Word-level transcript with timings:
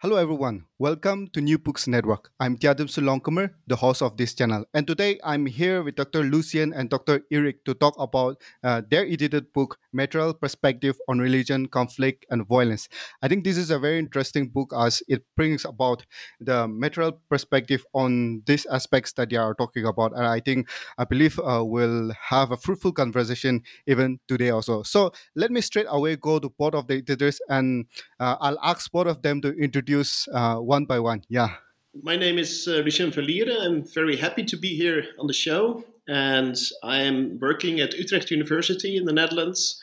Hello 0.00 0.16
everyone, 0.18 0.66
welcome 0.78 1.26
to 1.28 1.40
New 1.40 1.56
Books 1.56 1.88
Network. 1.88 2.30
I'm 2.38 2.58
Tiatemsu 2.58 3.00
Longkumer, 3.00 3.52
the 3.66 3.76
host 3.76 4.02
of 4.02 4.18
this 4.18 4.34
channel. 4.34 4.66
And 4.74 4.86
today 4.86 5.18
I'm 5.24 5.46
here 5.46 5.82
with 5.82 5.96
Dr. 5.96 6.22
Lucien 6.22 6.74
and 6.74 6.90
Dr. 6.90 7.22
Erik 7.32 7.64
to 7.64 7.72
talk 7.72 7.94
about 7.98 8.36
uh, 8.62 8.82
their 8.90 9.06
edited 9.06 9.54
book, 9.54 9.78
Material 9.94 10.34
Perspective 10.34 10.98
on 11.08 11.18
Religion, 11.18 11.64
Conflict 11.66 12.26
and 12.28 12.46
Violence. 12.46 12.90
I 13.22 13.28
think 13.28 13.44
this 13.44 13.56
is 13.56 13.70
a 13.70 13.78
very 13.78 13.98
interesting 13.98 14.48
book 14.48 14.70
as 14.76 15.02
it 15.08 15.24
brings 15.34 15.64
about 15.64 16.04
the 16.38 16.68
material 16.68 17.18
perspective 17.30 17.82
on 17.94 18.42
these 18.44 18.66
aspects 18.66 19.14
that 19.14 19.30
they 19.30 19.36
are 19.36 19.54
talking 19.54 19.86
about. 19.86 20.12
And 20.12 20.26
I 20.26 20.40
think, 20.40 20.68
I 20.98 21.04
believe 21.04 21.40
uh, 21.40 21.64
we'll 21.64 22.12
have 22.28 22.52
a 22.52 22.58
fruitful 22.58 22.92
conversation 22.92 23.62
even 23.86 24.20
today 24.28 24.50
also. 24.50 24.82
So 24.82 25.12
let 25.34 25.50
me 25.50 25.62
straight 25.62 25.86
away 25.88 26.16
go 26.16 26.38
to 26.38 26.50
both 26.50 26.74
of 26.74 26.86
the 26.86 26.96
editors 26.96 27.40
and 27.48 27.86
uh, 28.20 28.36
I'll 28.40 28.60
ask 28.62 28.92
both 28.92 29.06
of 29.06 29.22
them 29.22 29.40
to 29.40 29.56
introduce 29.56 29.85
introduce 29.86 30.26
uh, 30.32 30.56
one 30.56 30.84
by 30.84 30.98
one. 30.98 31.22
Yeah. 31.28 31.48
My 32.02 32.16
name 32.16 32.38
is 32.38 32.66
uh, 32.66 32.82
Lucien. 32.84 33.12
I'm 33.62 33.84
very 33.94 34.16
happy 34.16 34.44
to 34.44 34.56
be 34.56 34.76
here 34.76 35.04
on 35.18 35.28
the 35.28 35.32
show. 35.32 35.84
And 36.08 36.56
I 36.82 36.98
am 37.02 37.38
working 37.40 37.78
at 37.80 37.94
Utrecht 37.94 38.32
University 38.32 38.96
in 38.96 39.04
the 39.04 39.12
Netherlands. 39.12 39.80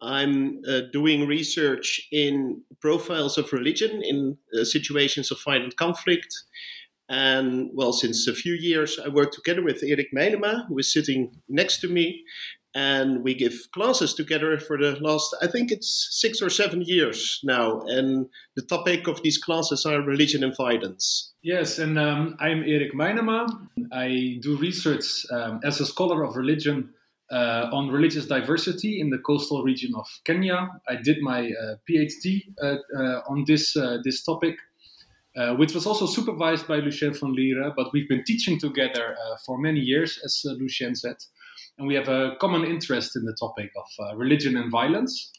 I'm 0.00 0.62
uh, 0.66 0.80
doing 0.90 1.26
research 1.26 2.08
in 2.10 2.62
profiles 2.80 3.36
of 3.36 3.52
religion 3.52 4.02
in 4.02 4.38
uh, 4.58 4.64
situations 4.64 5.30
of 5.30 5.38
violent 5.44 5.76
conflict. 5.76 6.34
And 7.10 7.70
well, 7.74 7.92
since 7.92 8.26
a 8.26 8.34
few 8.34 8.54
years, 8.54 8.98
I 8.98 9.08
work 9.08 9.32
together 9.32 9.62
with 9.62 9.82
Erik 9.82 10.12
Meinema, 10.14 10.66
who 10.66 10.78
is 10.78 10.90
sitting 10.90 11.36
next 11.46 11.80
to 11.80 11.88
me 11.88 12.24
and 12.76 13.24
we 13.24 13.34
give 13.34 13.54
classes 13.72 14.12
together 14.12 14.58
for 14.58 14.76
the 14.76 14.92
last 15.00 15.34
i 15.40 15.46
think 15.46 15.72
it's 15.72 16.08
six 16.10 16.42
or 16.42 16.50
seven 16.50 16.82
years 16.82 17.40
now 17.42 17.80
and 17.86 18.26
the 18.54 18.62
topic 18.62 19.08
of 19.08 19.22
these 19.22 19.38
classes 19.38 19.86
are 19.86 20.00
religion 20.02 20.44
and 20.44 20.54
violence. 20.56 21.32
Yes 21.42 21.78
and 21.78 21.98
um, 21.98 22.36
i'm 22.38 22.62
erik 22.64 22.92
meinema. 22.92 23.48
I 23.92 24.38
do 24.42 24.56
research 24.58 25.06
um, 25.32 25.60
as 25.64 25.80
a 25.80 25.86
scholar 25.86 26.22
of 26.22 26.36
religion 26.36 26.90
uh, 27.32 27.70
on 27.72 27.88
religious 27.88 28.26
diversity 28.26 29.00
in 29.00 29.08
the 29.10 29.18
coastal 29.18 29.62
region 29.62 29.92
of 29.96 30.06
kenya. 30.24 30.68
I 30.86 30.96
did 30.96 31.22
my 31.22 31.40
uh, 31.48 31.76
phd 31.88 32.24
uh, 32.62 32.66
uh, 32.66 33.32
on 33.32 33.44
this 33.46 33.74
uh, 33.74 33.98
this 34.04 34.22
topic 34.22 34.56
uh, 35.38 35.54
which 35.54 35.74
was 35.74 35.86
also 35.86 36.06
supervised 36.06 36.66
by 36.66 36.76
Lucien 36.76 37.12
van 37.12 37.34
Liere, 37.34 37.70
but 37.76 37.92
we've 37.92 38.08
been 38.08 38.24
teaching 38.24 38.58
together 38.58 39.14
for 39.44 39.58
many 39.58 39.80
years, 39.80 40.18
as 40.24 40.40
Lucien 40.58 40.94
said 40.94 41.16
and 41.78 41.86
we 41.86 41.94
have 41.94 42.08
a 42.08 42.36
common 42.40 42.64
interest 42.64 43.16
in 43.16 43.24
the 43.24 43.34
topic 43.34 43.70
of 43.76 44.06
uh, 44.06 44.16
religion 44.16 44.56
and 44.56 44.70
violence. 44.70 45.32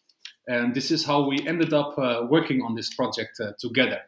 And 0.47 0.73
this 0.73 0.91
is 0.91 1.05
how 1.05 1.27
we 1.27 1.45
ended 1.47 1.73
up 1.73 1.97
uh, 1.97 2.25
working 2.29 2.61
on 2.61 2.75
this 2.75 2.93
project 2.93 3.39
uh, 3.41 3.51
together. 3.59 4.01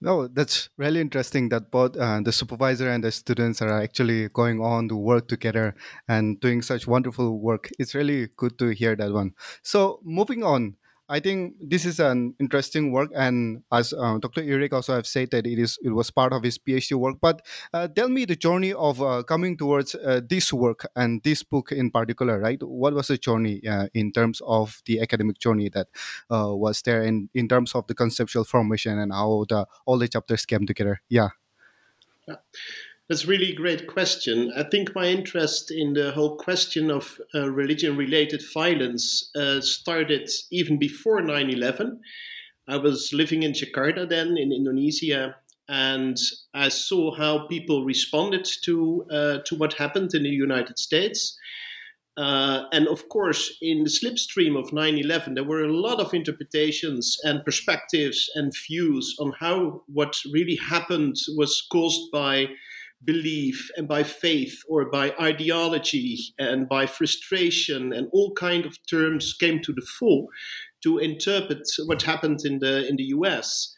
No, 0.00 0.28
that's 0.28 0.68
really 0.76 1.00
interesting 1.00 1.48
that 1.48 1.70
both 1.70 1.96
uh, 1.96 2.20
the 2.22 2.32
supervisor 2.32 2.90
and 2.90 3.02
the 3.02 3.10
students 3.10 3.62
are 3.62 3.80
actually 3.80 4.28
going 4.28 4.60
on 4.60 4.88
to 4.88 4.96
work 4.96 5.28
together 5.28 5.74
and 6.08 6.38
doing 6.40 6.60
such 6.60 6.86
wonderful 6.86 7.38
work. 7.38 7.70
It's 7.78 7.94
really 7.94 8.28
good 8.36 8.58
to 8.58 8.68
hear 8.68 8.96
that 8.96 9.12
one. 9.12 9.32
So, 9.62 10.00
moving 10.02 10.42
on, 10.42 10.76
I 11.08 11.20
think 11.20 11.56
this 11.60 11.84
is 11.84 12.00
an 12.00 12.34
interesting 12.40 12.90
work, 12.90 13.10
and 13.14 13.62
as 13.70 13.92
uh, 13.92 14.16
Dr. 14.18 14.42
Erik 14.42 14.72
also 14.72 14.94
have 14.94 15.06
said 15.06 15.30
that 15.32 15.46
it 15.46 15.58
is 15.58 15.78
it 15.82 15.90
was 15.90 16.10
part 16.10 16.32
of 16.32 16.42
his 16.42 16.58
PhD 16.58 16.94
work. 16.94 17.16
But 17.20 17.42
uh, 17.74 17.88
tell 17.88 18.08
me 18.08 18.24
the 18.24 18.36
journey 18.36 18.72
of 18.72 19.02
uh, 19.02 19.22
coming 19.22 19.58
towards 19.58 19.94
uh, 19.94 20.22
this 20.26 20.50
work 20.52 20.86
and 20.96 21.22
this 21.22 21.42
book 21.42 21.72
in 21.72 21.90
particular, 21.90 22.38
right? 22.38 22.62
What 22.62 22.94
was 22.94 23.08
the 23.08 23.18
journey 23.18 23.60
uh, 23.66 23.88
in 23.92 24.12
terms 24.12 24.40
of 24.46 24.80
the 24.86 25.00
academic 25.00 25.38
journey 25.38 25.68
that 25.70 25.88
uh, 26.30 26.56
was 26.56 26.80
there, 26.82 27.02
in 27.02 27.28
in 27.34 27.48
terms 27.48 27.74
of 27.74 27.86
the 27.86 27.94
conceptual 27.94 28.44
formation 28.44 28.98
and 28.98 29.12
how 29.12 29.44
the 29.48 29.66
all 29.84 29.98
the 29.98 30.08
chapters 30.08 30.46
came 30.46 30.64
together? 30.64 31.02
Yeah. 31.10 31.30
yeah. 32.26 32.36
That's 33.08 33.26
really 33.26 33.52
great 33.52 33.86
question. 33.86 34.50
I 34.56 34.62
think 34.62 34.94
my 34.94 35.08
interest 35.08 35.70
in 35.70 35.92
the 35.92 36.12
whole 36.12 36.38
question 36.38 36.90
of 36.90 37.20
uh, 37.34 37.50
religion 37.50 37.98
related 37.98 38.42
violence 38.54 39.30
uh, 39.36 39.60
started 39.60 40.30
even 40.50 40.78
before 40.78 41.20
9 41.20 41.50
11. 41.50 42.00
I 42.66 42.78
was 42.78 43.10
living 43.12 43.42
in 43.42 43.52
Jakarta 43.52 44.08
then 44.08 44.38
in 44.38 44.52
Indonesia, 44.52 45.36
and 45.68 46.16
I 46.54 46.70
saw 46.70 47.14
how 47.14 47.46
people 47.46 47.84
responded 47.84 48.48
to, 48.64 49.06
uh, 49.10 49.38
to 49.44 49.54
what 49.54 49.74
happened 49.74 50.14
in 50.14 50.22
the 50.22 50.30
United 50.30 50.78
States. 50.78 51.36
Uh, 52.16 52.62
and 52.72 52.88
of 52.88 53.10
course, 53.10 53.54
in 53.60 53.84
the 53.84 53.90
slipstream 53.90 54.58
of 54.58 54.72
9 54.72 54.96
11, 54.96 55.34
there 55.34 55.44
were 55.44 55.64
a 55.64 55.76
lot 55.76 56.00
of 56.00 56.14
interpretations 56.14 57.18
and 57.22 57.44
perspectives 57.44 58.30
and 58.34 58.54
views 58.66 59.14
on 59.18 59.34
how 59.40 59.82
what 59.88 60.16
really 60.32 60.56
happened 60.56 61.16
was 61.36 61.66
caused 61.70 62.10
by 62.10 62.46
belief 63.04 63.70
and 63.76 63.86
by 63.86 64.02
faith 64.02 64.62
or 64.68 64.90
by 64.90 65.14
ideology 65.20 66.18
and 66.38 66.68
by 66.68 66.86
frustration 66.86 67.92
and 67.92 68.08
all 68.12 68.32
kind 68.34 68.64
of 68.64 68.78
terms 68.88 69.34
came 69.34 69.60
to 69.62 69.72
the 69.72 69.86
fore 69.98 70.26
to 70.82 70.98
interpret 70.98 71.62
what 71.86 72.02
happened 72.02 72.40
in 72.44 72.58
the 72.58 72.86
in 72.88 72.96
the 72.96 73.04
US. 73.18 73.74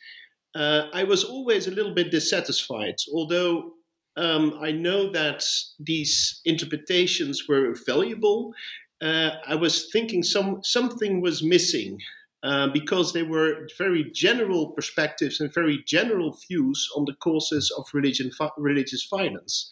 Uh, 0.54 0.88
I 0.92 1.04
was 1.04 1.22
always 1.22 1.66
a 1.66 1.70
little 1.70 1.94
bit 1.94 2.10
dissatisfied, 2.10 2.96
although 3.12 3.72
um, 4.16 4.58
I 4.60 4.72
know 4.72 5.10
that 5.12 5.44
these 5.78 6.40
interpretations 6.44 7.42
were 7.48 7.74
valuable. 7.86 8.54
Uh, 9.02 9.32
I 9.46 9.54
was 9.54 9.90
thinking 9.92 10.22
some 10.22 10.60
something 10.62 11.20
was 11.20 11.42
missing 11.42 11.98
uh, 12.46 12.68
because 12.68 13.12
they 13.12 13.24
were 13.24 13.66
very 13.76 14.08
general 14.14 14.70
perspectives 14.70 15.40
and 15.40 15.52
very 15.52 15.82
general 15.84 16.38
views 16.48 16.88
on 16.96 17.04
the 17.04 17.14
causes 17.14 17.72
of 17.76 17.84
religion, 17.92 18.30
religious 18.56 19.04
violence. 19.10 19.68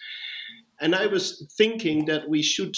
And 0.80 0.92
I 0.92 1.06
was 1.06 1.46
thinking 1.56 2.06
that 2.06 2.28
we 2.28 2.42
should 2.42 2.74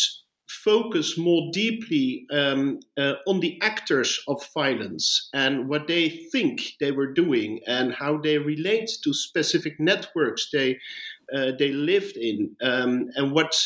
focus 0.48 1.16
more 1.16 1.48
deeply 1.50 2.26
um, 2.30 2.80
uh, 2.98 3.14
on 3.26 3.40
the 3.40 3.58
actors 3.62 4.20
of 4.28 4.46
violence 4.52 5.30
and 5.32 5.66
what 5.66 5.86
they 5.86 6.08
think 6.30 6.72
they 6.78 6.92
were 6.92 7.12
doing 7.12 7.60
and 7.66 7.94
how 7.94 8.18
they 8.18 8.36
relate 8.36 8.90
to 9.02 9.14
specific 9.14 9.80
networks 9.80 10.50
they 10.52 10.78
uh, 11.34 11.52
they 11.58 11.72
lived 11.72 12.16
in 12.16 12.54
um, 12.62 13.08
and 13.16 13.32
what 13.32 13.56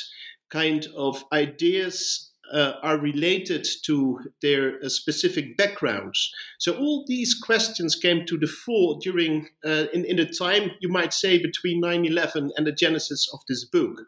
kind 0.48 0.86
of 0.96 1.22
ideas 1.32 2.29
uh, 2.52 2.74
are 2.82 2.98
related 2.98 3.66
to 3.84 4.18
their 4.42 4.78
uh, 4.82 4.88
specific 4.88 5.56
backgrounds. 5.56 6.32
So 6.58 6.76
all 6.76 7.04
these 7.06 7.34
questions 7.34 7.94
came 7.94 8.26
to 8.26 8.38
the 8.38 8.46
fore 8.46 8.98
during 9.00 9.48
uh, 9.64 9.86
in, 9.92 10.04
in 10.04 10.16
the 10.16 10.26
time 10.26 10.72
you 10.80 10.88
might 10.88 11.12
say 11.12 11.38
between 11.38 11.82
9/11 11.82 12.50
and 12.56 12.66
the 12.66 12.72
genesis 12.72 13.28
of 13.32 13.40
this 13.48 13.64
book. 13.64 14.02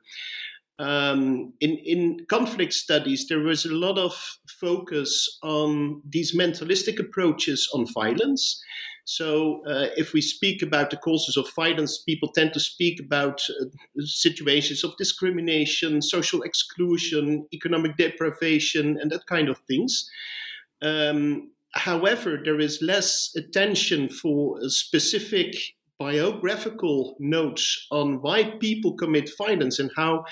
Um, 0.83 1.53
in, 1.61 1.77
in 1.79 2.27
conflict 2.29 2.73
studies, 2.73 3.29
there 3.29 3.39
was 3.39 3.65
a 3.65 3.73
lot 3.73 3.99
of 3.99 4.13
focus 4.49 5.39
on 5.41 6.03
these 6.05 6.35
mentalistic 6.35 6.99
approaches 6.99 7.69
on 7.73 7.87
violence. 7.87 8.61
So, 9.05 9.63
uh, 9.65 9.89
if 9.97 10.13
we 10.13 10.21
speak 10.21 10.61
about 10.61 10.91
the 10.91 10.97
causes 10.97 11.37
of 11.37 11.53
violence, 11.55 11.99
people 11.99 12.31
tend 12.31 12.53
to 12.55 12.61
speak 12.61 12.99
about 12.99 13.41
uh, 13.61 13.67
situations 14.01 14.83
of 14.83 14.97
discrimination, 14.97 16.03
social 16.03 16.43
exclusion, 16.43 17.47
economic 17.55 17.97
deprivation, 17.97 18.99
and 19.01 19.11
that 19.13 19.27
kind 19.27 19.49
of 19.49 19.59
things. 19.69 20.11
Um, 20.83 21.51
however, 21.75 22.41
there 22.45 22.59
is 22.59 22.83
less 22.83 23.33
attention 23.37 24.09
for 24.09 24.59
specific 24.69 25.55
biographical 26.03 27.17
notes 27.21 27.87
on 27.93 28.21
why 28.23 28.57
people 28.59 28.95
commit 28.95 29.31
violence 29.39 29.79
and 29.79 29.91
how 29.97 30.25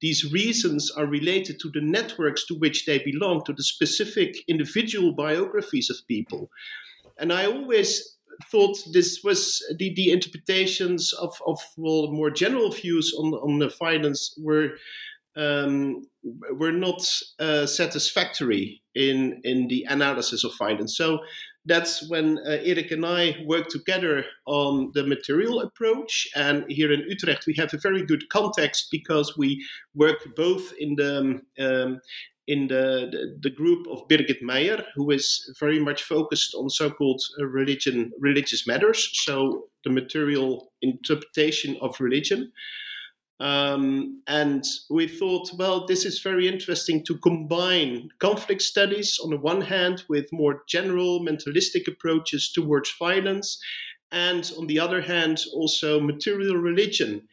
these 0.00 0.32
reasons 0.32 0.90
are 0.90 1.06
related 1.06 1.60
to 1.60 1.70
the 1.70 1.80
networks 1.80 2.46
to 2.46 2.54
which 2.54 2.86
they 2.86 2.98
belong, 2.98 3.44
to 3.44 3.52
the 3.52 3.62
specific 3.62 4.36
individual 4.48 5.12
biographies 5.12 5.90
of 5.90 5.96
people. 6.08 6.50
And 7.18 7.32
I 7.32 7.46
always 7.46 8.16
thought 8.50 8.78
this 8.92 9.20
was 9.22 9.62
the, 9.78 9.92
the 9.94 10.10
interpretations 10.10 11.12
of, 11.12 11.36
of 11.46 11.60
well, 11.76 12.10
more 12.10 12.30
general 12.30 12.70
views 12.70 13.14
on, 13.18 13.34
on 13.34 13.58
the 13.58 13.70
finance 13.70 14.34
were 14.42 14.70
um, 15.36 16.02
were 16.52 16.72
not 16.72 17.08
uh, 17.38 17.64
satisfactory 17.66 18.82
in 18.94 19.40
in 19.44 19.68
the 19.68 19.86
analysis 19.88 20.44
of 20.44 20.52
finance. 20.54 20.96
So 20.96 21.20
that's 21.66 22.08
when 22.08 22.38
uh, 22.38 22.58
Erik 22.62 22.90
and 22.90 23.04
I 23.04 23.36
worked 23.44 23.70
together 23.70 24.24
on 24.46 24.92
the 24.94 25.06
material 25.06 25.60
approach. 25.60 26.28
And 26.34 26.64
here 26.68 26.92
in 26.92 27.04
Utrecht, 27.08 27.46
we 27.46 27.54
have 27.58 27.74
a 27.74 27.78
very 27.78 28.04
good 28.04 28.28
context 28.30 28.88
because 28.90 29.36
we 29.36 29.64
work 29.94 30.18
both 30.36 30.72
in 30.78 30.96
the 30.96 31.40
um, 31.58 32.00
in 32.48 32.66
the, 32.66 33.08
the, 33.12 33.38
the, 33.42 33.50
group 33.50 33.86
of 33.86 34.08
Birgit 34.08 34.42
Meyer, 34.42 34.84
who 34.96 35.12
is 35.12 35.54
very 35.60 35.78
much 35.78 36.02
focused 36.02 36.52
on 36.56 36.68
so-called 36.68 37.22
uh, 37.38 37.46
religion, 37.46 38.10
religious 38.18 38.66
matters, 38.66 39.08
so 39.12 39.68
the 39.84 39.90
material 39.90 40.72
interpretation 40.82 41.76
of 41.80 42.00
religion. 42.00 42.50
Um, 43.40 44.22
and 44.26 44.62
we 44.90 45.08
thought, 45.08 45.50
well, 45.58 45.86
this 45.86 46.04
is 46.04 46.20
very 46.20 46.46
interesting 46.46 47.02
to 47.06 47.16
combine 47.16 48.10
conflict 48.18 48.60
studies 48.60 49.18
on 49.24 49.30
the 49.30 49.38
one 49.38 49.62
hand 49.62 50.04
with 50.08 50.30
more 50.30 50.62
general 50.68 51.20
mentalistic 51.20 51.88
approaches 51.88 52.52
towards 52.52 52.94
violence, 52.98 53.58
and 54.12 54.52
on 54.58 54.66
the 54.66 54.78
other 54.78 55.00
hand, 55.00 55.40
also 55.54 56.00
material 56.00 56.56
religion 56.56 57.28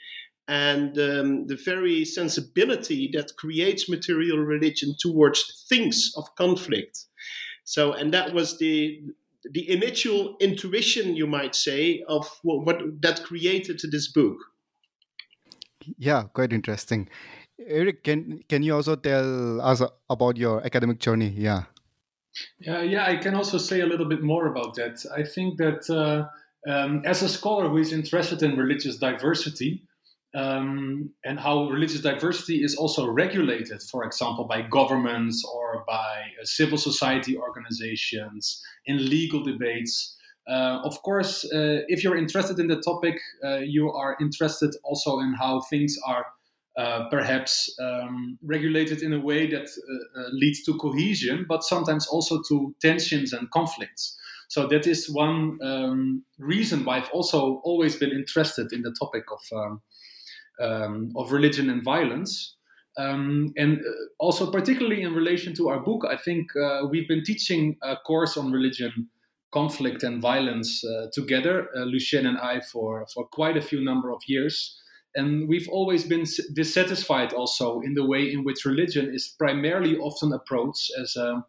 and 0.48 0.98
um, 0.98 1.48
the 1.48 1.60
very 1.66 2.06
sensibility 2.06 3.10
that 3.14 3.36
creates 3.36 3.90
material 3.90 4.38
religion 4.38 4.96
towards 4.98 5.66
things 5.68 6.14
of 6.16 6.34
conflict. 6.36 7.06
So, 7.66 7.92
and 7.92 8.14
that 8.14 8.34
was 8.34 8.58
the 8.58 9.02
the 9.52 9.70
initial 9.70 10.36
intuition, 10.40 11.16
you 11.16 11.28
might 11.28 11.56
say, 11.56 12.04
of 12.08 12.28
what, 12.44 12.66
what 12.66 13.02
that 13.02 13.24
created 13.24 13.80
this 13.92 14.12
book. 14.12 14.38
Yeah, 15.98 16.24
quite 16.34 16.54
interesting. 16.54 17.10
Erik, 17.60 18.04
can 18.04 18.44
can 18.50 18.64
you 18.64 18.76
also 18.76 18.96
tell 18.96 19.62
us 19.62 19.82
about 20.10 20.38
your 20.38 20.66
academic 20.66 21.00
journey? 21.00 21.30
Yeah. 21.30 21.64
Yeah, 22.60 22.82
yeah, 22.82 23.06
I 23.06 23.18
can 23.18 23.36
also 23.36 23.58
say 23.58 23.82
a 23.82 23.86
little 23.88 24.08
bit 24.08 24.22
more 24.22 24.48
about 24.48 24.76
that. 24.76 25.04
I 25.16 25.24
think 25.24 25.58
that 25.58 25.90
uh, 25.90 26.28
um, 26.70 27.02
as 27.06 27.24
a 27.24 27.30
scholar 27.30 27.70
who 27.70 27.78
is 27.78 27.92
interested 27.92 28.44
in 28.44 28.58
religious 28.58 28.98
diversity 28.98 29.84
um, 30.36 31.10
and 31.24 31.40
how 31.40 31.70
religious 31.70 32.02
diversity 32.02 32.64
is 32.64 32.76
also 32.76 33.10
regulated, 33.10 33.82
for 33.82 34.04
example, 34.04 34.46
by 34.46 34.62
governments 34.62 35.44
or 35.46 35.84
by 35.88 36.32
uh, 36.40 36.46
civil 36.46 36.78
society 36.78 37.38
organizations 37.38 38.62
in 38.86 39.10
legal 39.10 39.44
debates. 39.44 40.17
Uh, 40.48 40.80
of 40.84 41.02
course, 41.02 41.44
uh, 41.54 41.84
if 41.88 42.04
you're 42.04 42.16
interested 42.16 42.58
in 42.60 42.68
the 42.68 42.80
topic, 42.80 43.20
uh, 43.44 43.58
you 43.58 43.92
are 43.92 44.16
interested 44.22 44.74
also 44.84 45.20
in 45.20 45.34
how 45.34 45.60
things 45.62 45.98
are 46.08 46.26
uh, 46.78 47.10
perhaps 47.10 47.76
um, 47.80 48.38
regulated 48.44 49.02
in 49.02 49.12
a 49.12 49.20
way 49.20 49.48
that 49.48 49.68
uh, 49.68 50.22
uh, 50.22 50.30
leads 50.32 50.64
to 50.64 50.78
cohesion, 50.78 51.46
but 51.50 51.64
sometimes 51.64 52.08
also 52.08 52.42
to 52.48 52.74
tensions 52.82 53.34
and 53.34 53.50
conflicts. 53.52 54.16
So 54.48 54.68
that 54.68 54.88
is 54.88 55.10
one 55.10 55.58
um, 55.62 56.24
reason 56.38 56.86
why 56.86 56.98
I've 56.98 57.10
also 57.10 57.62
always 57.64 57.98
been 57.98 58.12
interested 58.12 58.72
in 58.72 58.84
the 58.84 58.96
topic 58.98 59.24
of 59.32 59.58
um, 59.58 59.82
um 60.60 61.12
of 61.16 61.32
religion 61.32 61.70
and 61.70 61.84
violence. 61.84 62.56
Um, 62.98 63.54
and 63.58 63.82
also, 64.20 64.50
particularly 64.50 65.02
in 65.02 65.14
relation 65.14 65.54
to 65.56 65.70
our 65.70 65.80
book, 65.80 66.06
I 66.10 66.16
think 66.16 66.52
we've 66.90 67.08
been 67.08 67.24
teaching 67.24 67.78
a 67.82 67.96
course 67.98 68.38
on 68.38 68.52
religion 68.52 69.10
conflict 69.52 70.04
and 70.04 70.22
violence 70.22 70.84
uh, 70.84 71.08
together, 71.14 71.70
uh, 71.76 71.84
Lucien 71.84 72.26
and 72.26 72.38
I, 72.38 72.62
for, 72.62 73.06
for 73.14 73.26
quite 73.26 73.58
a 73.58 73.62
few 73.62 73.84
number 73.84 74.12
of 74.12 74.22
years. 74.28 74.78
And 75.16 75.48
we've 75.48 75.70
always 75.70 76.04
been 76.04 76.26
dissatisfied 76.54 77.34
also 77.34 77.80
in 77.82 77.96
the 77.96 78.06
way 78.06 78.32
in 78.32 78.44
which 78.44 78.66
religion 78.66 79.14
is 79.14 79.34
primarily 79.38 79.98
often 79.98 80.32
approached 80.32 80.92
as 81.02 81.16
a, 81.16 81.44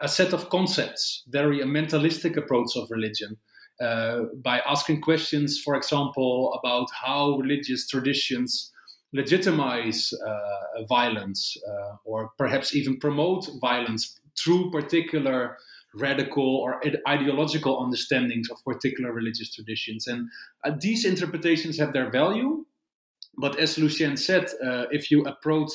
a 0.00 0.08
set 0.08 0.32
of 0.32 0.50
concepts, 0.50 1.22
very 1.28 1.60
a 1.60 1.64
mentalistic 1.64 2.36
approach 2.36 2.76
of 2.76 2.90
religion. 2.90 3.38
Uh, 3.80 4.24
by 4.44 4.60
asking 4.60 5.00
questions, 5.00 5.58
for 5.58 5.74
example, 5.74 6.52
about 6.62 6.88
how 6.92 7.38
religious 7.38 7.88
traditions 7.88 8.70
legitimize 9.12 10.12
uh, 10.26 10.84
violence 10.88 11.56
uh, 11.68 11.96
or 12.04 12.30
perhaps 12.38 12.74
even 12.74 12.98
promote 12.98 13.48
violence 13.60 14.20
through 14.38 14.70
particular 14.70 15.56
radical 15.94 16.56
or 16.56 16.80
ideological 17.08 17.80
understandings 17.82 18.48
of 18.50 18.64
particular 18.64 19.12
religious 19.12 19.54
traditions. 19.54 20.06
And 20.06 20.28
uh, 20.64 20.72
these 20.78 21.04
interpretations 21.04 21.78
have 21.78 21.92
their 21.92 22.10
value. 22.10 22.64
But 23.38 23.58
as 23.58 23.78
Lucien 23.78 24.16
said, 24.16 24.50
uh, 24.64 24.86
if 24.90 25.10
you 25.10 25.24
approach 25.24 25.72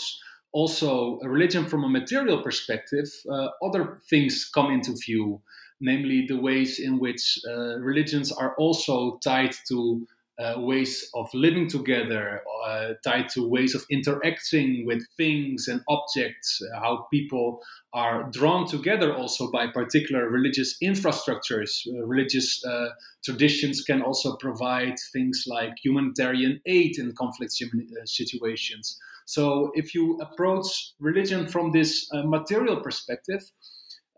also 0.51 1.19
a 1.23 1.29
religion 1.29 1.65
from 1.65 1.83
a 1.83 1.89
material 1.89 2.41
perspective, 2.41 3.07
uh, 3.29 3.49
other 3.63 3.99
things 4.09 4.49
come 4.53 4.71
into 4.71 4.95
view, 5.05 5.41
namely 5.79 6.25
the 6.27 6.39
ways 6.39 6.79
in 6.79 6.99
which 6.99 7.39
uh, 7.47 7.77
religions 7.79 8.31
are 8.31 8.55
also 8.55 9.19
tied 9.23 9.53
to 9.67 10.07
uh, 10.39 10.54
ways 10.57 11.10
of 11.16 11.28
living 11.34 11.68
together, 11.68 12.42
uh, 12.66 12.94
tied 13.04 13.28
to 13.30 13.48
ways 13.48 13.74
of 13.74 13.84
interacting 13.89 14.86
with 14.86 15.04
things 15.18 15.68
and 15.68 15.81
objects, 15.88 16.62
uh, 16.62 16.80
how 16.80 17.07
people 17.12 17.60
are 17.94 18.30
drawn 18.31 18.68
together 18.68 19.16
also 19.16 19.51
by 19.51 19.66
particular 19.66 20.30
religious 20.30 20.78
infrastructures. 20.84 21.88
Uh, 21.88 22.06
religious 22.06 22.63
uh, 22.66 22.89
traditions 23.25 23.81
can 23.81 24.01
also 24.01 24.36
provide 24.36 24.94
things 25.12 25.45
like 25.48 25.74
humanitarian 25.84 26.62
aid 26.68 27.00
in 27.00 27.13
conflict 27.13 27.54
uh, 27.63 28.06
situations. 28.06 29.00
So, 29.25 29.72
if 29.74 29.95
you 29.95 30.19
approach 30.22 30.94
religion 31.00 31.48
from 31.48 31.72
this 31.72 32.07
material 32.13 32.78
perspective, 32.78 33.42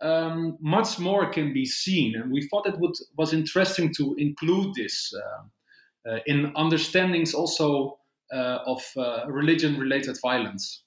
um, 0.02 0.58
much 0.62 1.00
more 1.00 1.32
can 1.32 1.52
be 1.52 1.66
seen, 1.66 2.16
and 2.16 2.32
we 2.32 2.48
thought 2.48 2.68
it 2.68 2.78
would, 2.78 2.96
was 3.18 3.34
interesting 3.34 3.92
to 3.96 4.16
include 4.20 4.76
this 4.76 5.12
in 6.26 6.52
understandings 6.56 7.34
also 7.34 8.00
uh, 8.34 8.60
of 8.66 8.84
uh, 8.98 9.26
religion 9.28 9.80
related 9.80 10.18
violence. 10.22 10.84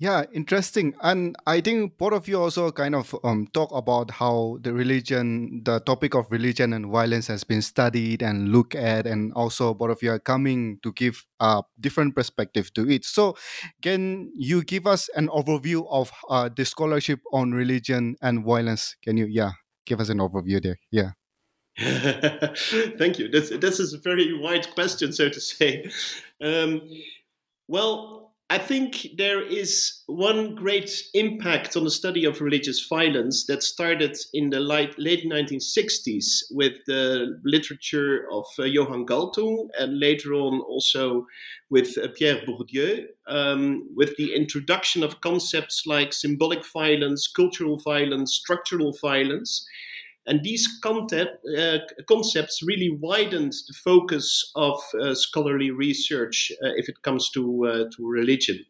Yeah, 0.00 0.26
interesting. 0.32 0.94
And 1.02 1.34
I 1.44 1.60
think 1.60 1.98
both 1.98 2.12
of 2.12 2.28
you 2.28 2.40
also 2.40 2.70
kind 2.70 2.94
of 2.94 3.16
um, 3.24 3.48
talk 3.52 3.72
about 3.72 4.12
how 4.12 4.58
the 4.60 4.72
religion, 4.72 5.62
the 5.64 5.80
topic 5.80 6.14
of 6.14 6.30
religion 6.30 6.72
and 6.72 6.86
violence 6.86 7.26
has 7.26 7.42
been 7.42 7.62
studied 7.62 8.22
and 8.22 8.50
looked 8.50 8.76
at, 8.76 9.08
and 9.08 9.32
also 9.32 9.74
both 9.74 9.90
of 9.90 10.00
you 10.00 10.12
are 10.12 10.20
coming 10.20 10.78
to 10.84 10.92
give 10.92 11.26
a 11.40 11.64
different 11.80 12.14
perspective 12.14 12.72
to 12.74 12.88
it. 12.88 13.04
So, 13.04 13.36
can 13.82 14.30
you 14.36 14.62
give 14.62 14.86
us 14.86 15.08
an 15.16 15.26
overview 15.28 15.84
of 15.90 16.12
uh, 16.30 16.48
the 16.54 16.64
scholarship 16.64 17.18
on 17.32 17.50
religion 17.50 18.14
and 18.22 18.44
violence? 18.44 18.94
Can 19.02 19.16
you, 19.16 19.26
yeah, 19.26 19.50
give 19.84 19.98
us 19.98 20.10
an 20.10 20.18
overview 20.18 20.62
there? 20.62 20.78
Yeah. 20.92 21.10
Thank 22.98 23.18
you. 23.18 23.28
This, 23.28 23.50
is 23.52 23.92
a 23.92 23.98
very 23.98 24.36
wide 24.36 24.68
question, 24.74 25.12
so 25.12 25.28
to 25.28 25.40
say. 25.40 25.88
Um, 26.42 26.82
well, 27.68 28.18
I 28.50 28.58
think 28.58 29.08
there 29.16 29.42
is 29.42 30.02
one 30.06 30.54
great 30.54 30.90
impact 31.12 31.76
on 31.76 31.84
the 31.84 31.90
study 31.90 32.24
of 32.24 32.40
religious 32.40 32.84
violence 32.88 33.44
that 33.44 33.62
started 33.62 34.16
in 34.32 34.50
the 34.50 34.58
late, 34.58 34.98
late 34.98 35.24
1960s 35.24 36.44
with 36.50 36.72
the 36.86 37.38
literature 37.44 38.26
of 38.32 38.46
uh, 38.58 38.64
Johan 38.64 39.06
Galtung 39.06 39.68
and 39.78 40.00
later 40.00 40.32
on 40.32 40.60
also 40.62 41.26
with 41.68 41.96
uh, 41.98 42.08
Pierre 42.16 42.40
Bourdieu, 42.46 43.04
um, 43.26 43.86
with 43.94 44.16
the 44.16 44.34
introduction 44.34 45.04
of 45.04 45.20
concepts 45.20 45.86
like 45.86 46.14
symbolic 46.14 46.64
violence, 46.72 47.28
cultural 47.28 47.78
violence, 47.78 48.32
structural 48.32 48.96
violence. 49.00 49.64
And 50.28 50.44
these 50.44 50.68
concept, 50.82 51.44
uh, 51.58 51.78
concepts 52.06 52.62
really 52.62 52.90
widened 52.90 53.54
the 53.66 53.74
focus 53.82 54.52
of 54.54 54.78
uh, 55.00 55.14
scholarly 55.14 55.70
research 55.70 56.52
uh, 56.62 56.68
if 56.76 56.88
it 56.88 57.02
comes 57.02 57.30
to, 57.30 57.66
uh, 57.66 57.96
to 57.96 58.06
religion. 58.06 58.64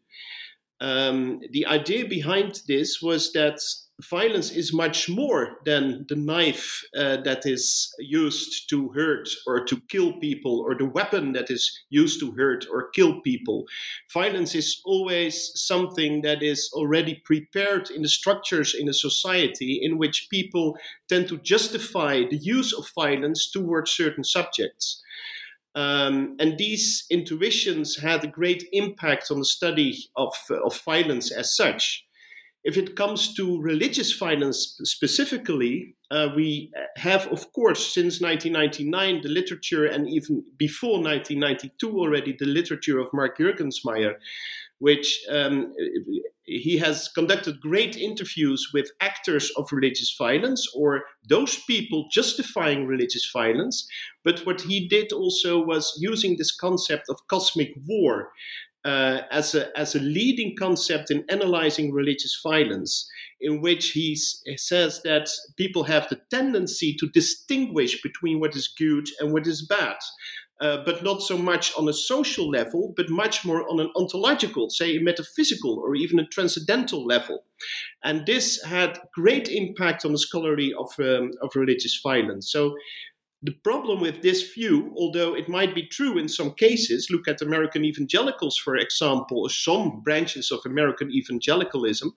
Um, 0.81 1.41
the 1.51 1.67
idea 1.67 2.07
behind 2.07 2.63
this 2.69 3.03
was 3.03 3.33
that 3.33 3.59
violence 4.01 4.53
is 4.53 4.73
much 4.73 5.09
more 5.09 5.59
than 5.65 6.07
the 6.09 6.15
knife 6.15 6.85
uh, 6.97 7.17
that 7.23 7.45
is 7.45 7.93
used 7.99 8.69
to 8.71 8.91
hurt 8.91 9.29
or 9.47 9.65
to 9.65 9.81
kill 9.89 10.13
people 10.21 10.61
or 10.61 10.77
the 10.77 10.85
weapon 10.85 11.33
that 11.33 11.51
is 11.51 11.77
used 11.91 12.21
to 12.21 12.31
hurt 12.33 12.65
or 12.71 12.91
kill 12.91 13.21
people. 13.23 13.65
Violence 14.13 14.55
is 14.55 14.81
always 14.85 15.51
something 15.55 16.23
that 16.23 16.43
is 16.43 16.71
already 16.75 17.21
prepared 17.25 17.91
in 17.91 18.03
the 18.03 18.09
structures 18.09 18.75
in 18.75 18.89
a 18.89 18.95
society 18.95 19.81
in 19.83 19.99
which 19.99 20.29
people 20.31 20.79
tend 21.09 21.27
to 21.29 21.39
justify 21.39 22.23
the 22.31 22.39
use 22.39 22.73
of 22.73 22.89
violence 22.95 23.51
towards 23.51 23.91
certain 23.91 24.25
subjects. 24.25 25.03
Um, 25.75 26.37
and 26.39 26.57
these 26.57 27.05
intuitions 27.11 27.99
had 27.99 28.25
a 28.25 28.29
great 28.29 28.65
impact 28.73 29.31
on 29.31 29.39
the 29.41 29.45
study 29.45 29.97
of, 30.17 30.35
of 30.65 30.81
violence 30.85 31.31
as 31.31 31.55
such. 31.55 32.08
If 32.69 32.77
it 32.77 32.97
comes 32.97 33.33
to 33.37 33.59
religious 33.63 34.13
violence 34.13 34.79
specifically, 34.85 35.97
uh, 36.11 36.29
we 36.37 36.71
have, 36.97 37.27
of 37.29 37.51
course, 37.55 37.95
since 37.95 38.21
1999, 38.21 39.23
the 39.23 39.31
literature, 39.31 39.87
and 39.87 40.07
even 40.07 40.45
before 40.59 41.01
1992 41.01 41.99
already, 41.99 42.37
the 42.39 42.45
literature 42.45 42.99
of 42.99 43.09
Mark 43.15 43.39
Juergensmeyer, 43.39 44.17
which 44.81 45.19
um, 45.31 45.73
he 46.45 46.77
has 46.77 47.09
conducted 47.09 47.59
great 47.63 47.97
interviews 47.97 48.69
with 48.75 48.91
actors 49.01 49.51
of 49.57 49.73
religious 49.73 50.15
violence 50.19 50.71
or 50.75 51.05
those 51.27 51.57
people 51.65 52.09
justifying 52.13 52.87
religious 52.87 53.31
violence. 53.33 53.89
But 54.25 54.41
what 54.45 54.61
he 54.61 54.87
did 54.89 55.11
also 55.11 55.59
was 55.59 55.97
using 55.99 56.37
this 56.37 56.55
concept 56.55 57.05
of 57.09 57.27
cosmic 57.29 57.73
war 57.87 58.29
uh, 58.89 59.23
as, 59.31 59.55
a, 59.55 59.77
as 59.79 59.95
a 59.95 60.01
leading 60.01 60.57
concept 60.59 61.11
in 61.11 61.25
analyzing 61.29 61.93
religious 61.93 62.41
violence, 62.43 63.07
in 63.41 63.61
which 63.61 63.91
he 63.91 64.17
says 64.17 65.03
that 65.03 65.29
people 65.57 65.85
have 65.85 66.09
the 66.09 66.21
tendency 66.31 66.97
to 66.99 67.09
distinguish 67.11 68.01
between 68.03 68.41
what 68.41 68.57
is 68.57 68.67
good 68.79 69.07
and 69.21 69.33
what 69.33 69.47
is 69.47 69.67
bad 69.67 69.99
uh, 70.61 70.79
but 70.85 71.05
not 71.05 71.23
so 71.23 71.39
much 71.39 71.73
on 71.77 71.89
a 71.89 71.93
social 71.93 72.51
level, 72.51 72.93
but 72.97 73.09
much 73.09 73.45
more 73.45 73.69
on 73.71 73.79
an 73.79 73.91
ontological, 73.95 74.69
say 74.71 74.97
a 74.97 75.01
metaphysical 75.01 75.79
or 75.79 75.95
even 75.95 76.19
a 76.19 76.27
transcendental 76.27 77.07
level. 77.07 77.45
And 78.03 78.27
this 78.27 78.63
had 78.65 78.99
great 79.15 79.49
impact 79.49 80.05
on 80.05 80.13
the 80.13 80.19
scholarly 80.19 80.75
of, 80.75 80.91
um, 80.99 81.31
of 81.43 81.55
religious 81.55 82.01
violence. 82.03 82.51
So 82.51 82.75
the 83.43 83.53
problem 83.63 84.01
with 84.01 84.23
this 84.23 84.53
view, 84.53 84.93
although 84.97 85.35
it 85.35 85.49
might 85.49 85.75
be 85.75 85.87
true 85.87 86.19
in 86.19 86.29
some 86.29 86.53
cases, 86.55 87.09
look 87.11 87.29
at 87.29 87.41
American 87.41 87.85
evangelicals, 87.85 88.57
for 88.57 88.77
example, 88.77 89.43
or 89.43 89.51
some 89.51 90.01
branches 90.03 90.51
of 90.51 90.61
American 90.67 91.11
evangelicalism, 91.13 92.15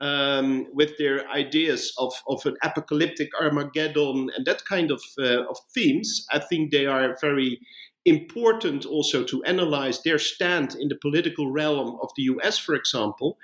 um, 0.00 0.66
with 0.72 0.96
their 0.98 1.28
ideas 1.28 1.92
of, 1.98 2.12
of 2.28 2.44
an 2.46 2.56
apocalyptic 2.62 3.28
Armageddon 3.40 4.30
and 4.36 4.46
that 4.46 4.64
kind 4.64 4.90
of, 4.90 5.02
uh, 5.18 5.44
of 5.44 5.58
themes, 5.74 6.26
I 6.30 6.38
think 6.38 6.70
they 6.70 6.86
are 6.86 7.16
very 7.20 7.60
important 8.06 8.84
also 8.84 9.24
to 9.24 9.42
analyze 9.44 10.02
their 10.02 10.18
stand 10.18 10.76
in 10.78 10.88
the 10.88 10.98
political 11.00 11.50
realm 11.50 11.98
of 12.02 12.10
the 12.16 12.24
US, 12.24 12.58
for 12.58 12.74
example. 12.74 13.38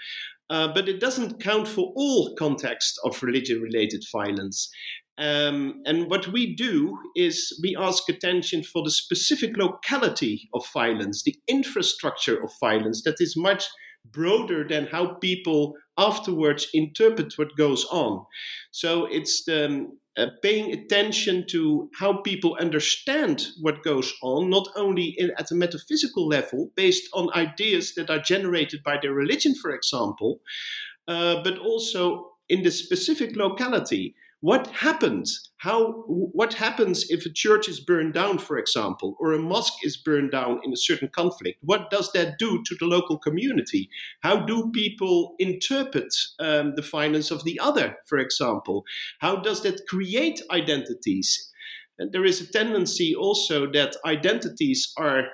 Uh, 0.50 0.66
but 0.66 0.88
it 0.88 0.98
doesn't 0.98 1.40
count 1.40 1.68
for 1.68 1.92
all 1.94 2.34
contexts 2.34 2.98
of 3.04 3.22
religion 3.22 3.60
related 3.62 4.04
violence. 4.10 4.68
Um, 5.20 5.82
and 5.84 6.08
what 6.10 6.28
we 6.28 6.54
do 6.54 6.98
is 7.14 7.58
we 7.62 7.76
ask 7.78 8.08
attention 8.08 8.62
for 8.62 8.82
the 8.82 8.90
specific 8.90 9.54
locality 9.56 10.48
of 10.54 10.66
violence, 10.72 11.22
the 11.22 11.36
infrastructure 11.46 12.42
of 12.42 12.50
violence 12.58 13.02
that 13.04 13.20
is 13.20 13.36
much 13.36 13.68
broader 14.10 14.66
than 14.66 14.86
how 14.86 15.14
people 15.14 15.74
afterwards 15.98 16.68
interpret 16.72 17.34
what 17.36 17.54
goes 17.56 17.84
on. 17.90 18.24
So 18.70 19.04
it's 19.06 19.44
the, 19.44 19.66
um, 19.66 19.98
uh, 20.16 20.26
paying 20.42 20.72
attention 20.72 21.44
to 21.48 21.90
how 21.98 22.22
people 22.22 22.56
understand 22.58 23.46
what 23.60 23.84
goes 23.84 24.12
on, 24.22 24.48
not 24.48 24.68
only 24.74 25.14
in, 25.18 25.30
at 25.38 25.50
a 25.50 25.54
metaphysical 25.54 26.26
level, 26.26 26.70
based 26.76 27.08
on 27.12 27.32
ideas 27.34 27.94
that 27.94 28.10
are 28.10 28.18
generated 28.18 28.82
by 28.82 28.96
their 29.00 29.12
religion, 29.12 29.54
for 29.54 29.70
example, 29.70 30.40
uh, 31.08 31.42
but 31.44 31.58
also 31.58 32.32
in 32.48 32.62
the 32.62 32.70
specific 32.70 33.36
locality 33.36 34.14
what 34.40 34.68
happens? 34.68 35.50
How 35.58 36.04
what 36.06 36.54
happens 36.54 37.04
if 37.10 37.26
a 37.26 37.32
church 37.32 37.68
is 37.68 37.78
burned 37.78 38.14
down 38.14 38.38
for 38.38 38.56
example 38.56 39.16
or 39.20 39.32
a 39.32 39.38
mosque 39.38 39.84
is 39.84 39.98
burned 39.98 40.30
down 40.30 40.60
in 40.64 40.72
a 40.72 40.78
certain 40.78 41.08
conflict? 41.08 41.58
What 41.60 41.90
does 41.90 42.10
that 42.12 42.38
do 42.38 42.62
to 42.64 42.74
the 42.78 42.86
local 42.86 43.18
community? 43.18 43.90
How 44.22 44.40
do 44.40 44.70
people 44.72 45.34
interpret 45.38 46.14
um, 46.38 46.72
the 46.74 46.82
violence 46.82 47.30
of 47.30 47.44
the 47.44 47.60
other 47.60 47.96
for 48.06 48.18
example? 48.18 48.84
How 49.18 49.36
does 49.36 49.62
that 49.62 49.82
create 49.88 50.40
identities? 50.50 51.50
And 51.98 52.12
there 52.12 52.24
is 52.24 52.40
a 52.40 52.50
tendency 52.50 53.14
also 53.14 53.70
that 53.72 53.96
identities 54.06 54.90
are 54.96 55.24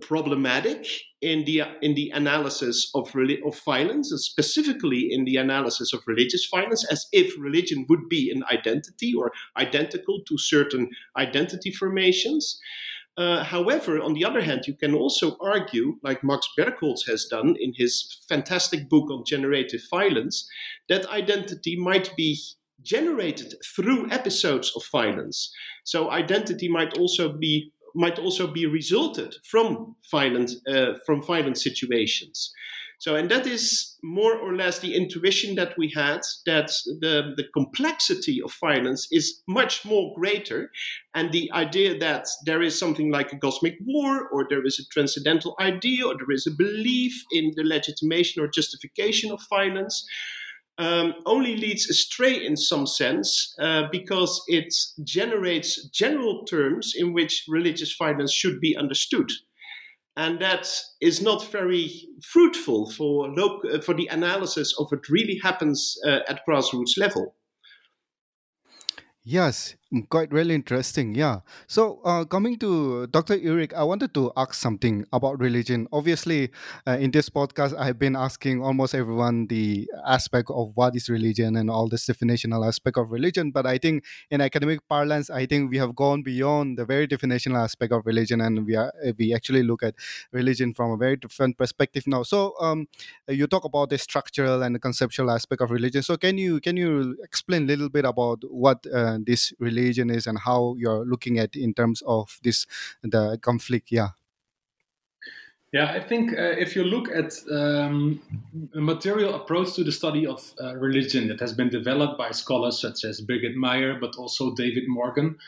problematic 0.00 0.86
in 1.20 1.44
the 1.44 1.62
in 1.82 1.94
the 1.94 2.10
analysis 2.10 2.90
of 2.94 3.12
of 3.44 3.58
violence, 3.64 4.10
and 4.10 4.20
specifically 4.20 5.08
in 5.10 5.24
the 5.24 5.36
analysis 5.36 5.92
of 5.92 6.02
religious 6.06 6.46
violence, 6.50 6.84
as 6.90 7.06
if 7.12 7.38
religion 7.38 7.86
would 7.88 8.08
be 8.08 8.30
an 8.30 8.42
identity 8.50 9.12
or 9.14 9.32
identical 9.56 10.22
to 10.26 10.38
certain 10.38 10.88
identity 11.16 11.70
formations. 11.70 12.58
Uh, 13.16 13.44
however, 13.44 14.00
on 14.00 14.14
the 14.14 14.24
other 14.24 14.40
hand, 14.40 14.66
you 14.66 14.74
can 14.74 14.94
also 14.94 15.36
argue, 15.42 15.98
like 16.02 16.24
Max 16.24 16.48
Bergholz 16.58 17.06
has 17.06 17.26
done 17.26 17.54
in 17.60 17.74
his 17.76 18.18
fantastic 18.28 18.88
book 18.88 19.10
on 19.10 19.24
generative 19.26 19.82
violence, 19.90 20.48
that 20.88 21.04
identity 21.06 21.76
might 21.76 22.14
be 22.16 22.38
generated 22.82 23.54
through 23.76 24.10
episodes 24.10 24.72
of 24.74 24.82
violence. 24.90 25.52
So, 25.84 26.10
identity 26.10 26.68
might 26.68 26.96
also 26.96 27.36
be 27.36 27.72
might 27.94 28.18
also 28.18 28.46
be 28.46 28.66
resulted 28.66 29.36
from 29.44 29.96
violent 30.10 30.52
uh, 30.68 30.94
from 31.06 31.22
violent 31.22 31.58
situations. 31.58 32.52
So, 33.00 33.16
and 33.16 33.30
that 33.30 33.46
is 33.46 33.96
more 34.02 34.34
or 34.36 34.54
less 34.54 34.78
the 34.80 34.94
intuition 34.94 35.54
that 35.54 35.72
we 35.78 35.90
had 35.96 36.20
that 36.44 36.70
the, 36.84 37.32
the 37.34 37.44
complexity 37.54 38.42
of 38.42 38.52
violence 38.60 39.08
is 39.10 39.40
much 39.48 39.86
more 39.86 40.12
greater. 40.14 40.70
And 41.14 41.32
the 41.32 41.50
idea 41.52 41.98
that 41.98 42.26
there 42.44 42.60
is 42.60 42.78
something 42.78 43.10
like 43.10 43.32
a 43.32 43.38
cosmic 43.38 43.78
war, 43.86 44.28
or 44.28 44.46
there 44.50 44.66
is 44.66 44.78
a 44.78 44.86
transcendental 44.92 45.56
idea, 45.58 46.06
or 46.06 46.14
there 46.14 46.30
is 46.30 46.46
a 46.46 46.50
belief 46.50 47.24
in 47.32 47.52
the 47.56 47.64
legitimation 47.64 48.42
or 48.42 48.48
justification 48.48 49.30
of 49.30 49.40
violence, 49.48 50.06
um, 50.78 51.14
only 51.26 51.56
leads 51.56 51.88
astray 51.88 52.34
in 52.44 52.56
some 52.56 52.86
sense 52.86 53.54
uh, 53.60 53.84
because 53.92 54.42
it 54.48 54.74
generates 55.04 55.88
general 55.88 56.44
terms 56.44 56.94
in 56.96 57.12
which 57.12 57.44
religious 57.48 57.94
violence 57.96 58.32
should 58.32 58.60
be 58.60 58.76
understood. 58.76 59.30
And 60.16 60.40
that 60.40 60.68
is 61.00 61.22
not 61.22 61.50
very 61.50 62.08
fruitful 62.22 62.90
for, 62.90 63.30
uh, 63.38 63.80
for 63.80 63.94
the 63.94 64.08
analysis 64.08 64.74
of 64.78 64.90
what 64.90 65.08
really 65.08 65.38
happens 65.42 65.96
uh, 66.06 66.20
at 66.28 66.40
grassroots 66.48 66.98
level. 66.98 67.34
Yes, 69.22 69.76
quite 70.08 70.32
really 70.32 70.54
interesting. 70.54 71.14
Yeah. 71.14 71.40
So, 71.66 72.00
uh, 72.04 72.24
coming 72.24 72.58
to 72.58 73.08
Dr. 73.08 73.34
Erik, 73.34 73.74
I 73.74 73.82
wanted 73.82 74.14
to 74.14 74.30
ask 74.36 74.54
something 74.54 75.04
about 75.12 75.40
religion. 75.40 75.88
Obviously, 75.92 76.50
uh, 76.86 76.96
in 77.00 77.10
this 77.10 77.28
podcast, 77.28 77.76
I've 77.76 77.98
been 77.98 78.14
asking 78.14 78.62
almost 78.62 78.94
everyone 78.94 79.48
the 79.48 79.88
aspect 80.06 80.48
of 80.50 80.70
what 80.76 80.94
is 80.94 81.08
religion 81.08 81.56
and 81.56 81.68
all 81.68 81.88
this 81.88 82.06
definitional 82.06 82.66
aspect 82.66 82.98
of 82.98 83.10
religion. 83.10 83.50
But 83.50 83.66
I 83.66 83.78
think 83.78 84.04
in 84.30 84.40
academic 84.40 84.86
parlance, 84.88 85.28
I 85.28 85.46
think 85.46 85.70
we 85.70 85.78
have 85.78 85.96
gone 85.96 86.22
beyond 86.22 86.78
the 86.78 86.84
very 86.84 87.08
definitional 87.08 87.58
aspect 87.58 87.92
of 87.92 88.06
religion, 88.06 88.40
and 88.40 88.64
we 88.66 88.76
are 88.76 88.92
we 89.18 89.34
actually 89.34 89.64
look 89.64 89.82
at 89.82 89.94
religion 90.30 90.72
from 90.72 90.92
a 90.92 90.96
very 90.96 91.16
different 91.16 91.58
perspective 91.58 92.04
now. 92.06 92.22
So, 92.22 92.54
um, 92.60 92.86
you 93.26 93.48
talk 93.48 93.64
about 93.64 93.90
the 93.90 93.98
structural 93.98 94.62
and 94.62 94.76
the 94.76 94.78
conceptual 94.78 95.32
aspect 95.32 95.60
of 95.62 95.72
religion. 95.72 96.02
So, 96.02 96.16
can 96.16 96.38
you 96.38 96.60
can 96.60 96.76
you 96.76 97.16
explain 97.24 97.64
a 97.64 97.66
little 97.66 97.88
bit 97.88 98.04
about 98.04 98.44
what 98.48 98.86
uh, 98.86 99.18
this 99.26 99.52
religion 99.58 99.79
religion 99.80 100.10
is 100.10 100.26
and 100.26 100.38
how 100.38 100.74
you're 100.78 101.04
looking 101.04 101.38
at 101.38 101.56
in 101.56 101.74
terms 101.74 102.02
of 102.06 102.38
this 102.42 102.66
the 103.02 103.38
conflict 103.42 103.90
yeah. 103.90 104.10
Yeah, 105.72 105.92
I 105.92 106.00
think 106.00 106.32
uh, 106.32 106.58
if 106.58 106.74
you 106.74 106.82
look 106.82 107.08
at 107.10 107.32
um, 107.48 108.20
a 108.74 108.80
material 108.80 109.34
approach 109.34 109.74
to 109.74 109.84
the 109.84 109.92
study 109.92 110.26
of 110.26 110.52
uh, 110.60 110.74
religion 110.74 111.28
that 111.28 111.38
has 111.38 111.52
been 111.52 111.68
developed 111.68 112.18
by 112.18 112.32
scholars 112.32 112.80
such 112.80 113.04
as 113.04 113.20
Birgit 113.20 113.54
Meyer, 113.54 113.94
but 114.00 114.16
also 114.16 114.52
David 114.52 114.88
Morgan, 114.88 115.38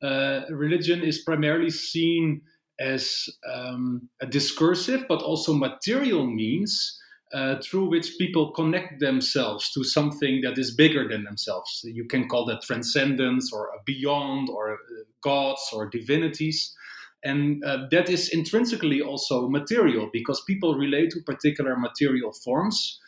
uh, 0.00 0.42
religion 0.50 1.02
is 1.02 1.22
primarily 1.22 1.70
seen 1.70 2.42
as 2.78 3.28
um, 3.52 4.08
a 4.20 4.26
discursive 4.26 5.04
but 5.08 5.20
also 5.22 5.52
material 5.52 6.26
means 6.26 7.01
uh, 7.32 7.56
through 7.62 7.88
which 7.88 8.18
people 8.18 8.50
connect 8.52 9.00
themselves 9.00 9.70
to 9.72 9.82
something 9.84 10.42
that 10.42 10.58
is 10.58 10.74
bigger 10.74 11.08
than 11.08 11.24
themselves. 11.24 11.80
You 11.84 12.04
can 12.04 12.28
call 12.28 12.44
that 12.46 12.62
transcendence 12.62 13.52
or 13.52 13.70
beyond 13.86 14.48
or 14.50 14.74
uh, 14.74 14.76
gods 15.22 15.62
or 15.72 15.88
divinities. 15.88 16.74
And 17.24 17.64
uh, 17.64 17.86
that 17.90 18.08
is 18.08 18.28
intrinsically 18.28 19.00
also 19.00 19.48
material 19.48 20.10
because 20.12 20.42
people 20.46 20.74
relate 20.74 21.10
to 21.12 21.22
particular 21.22 21.76
material 21.76 22.32
forms 22.44 22.98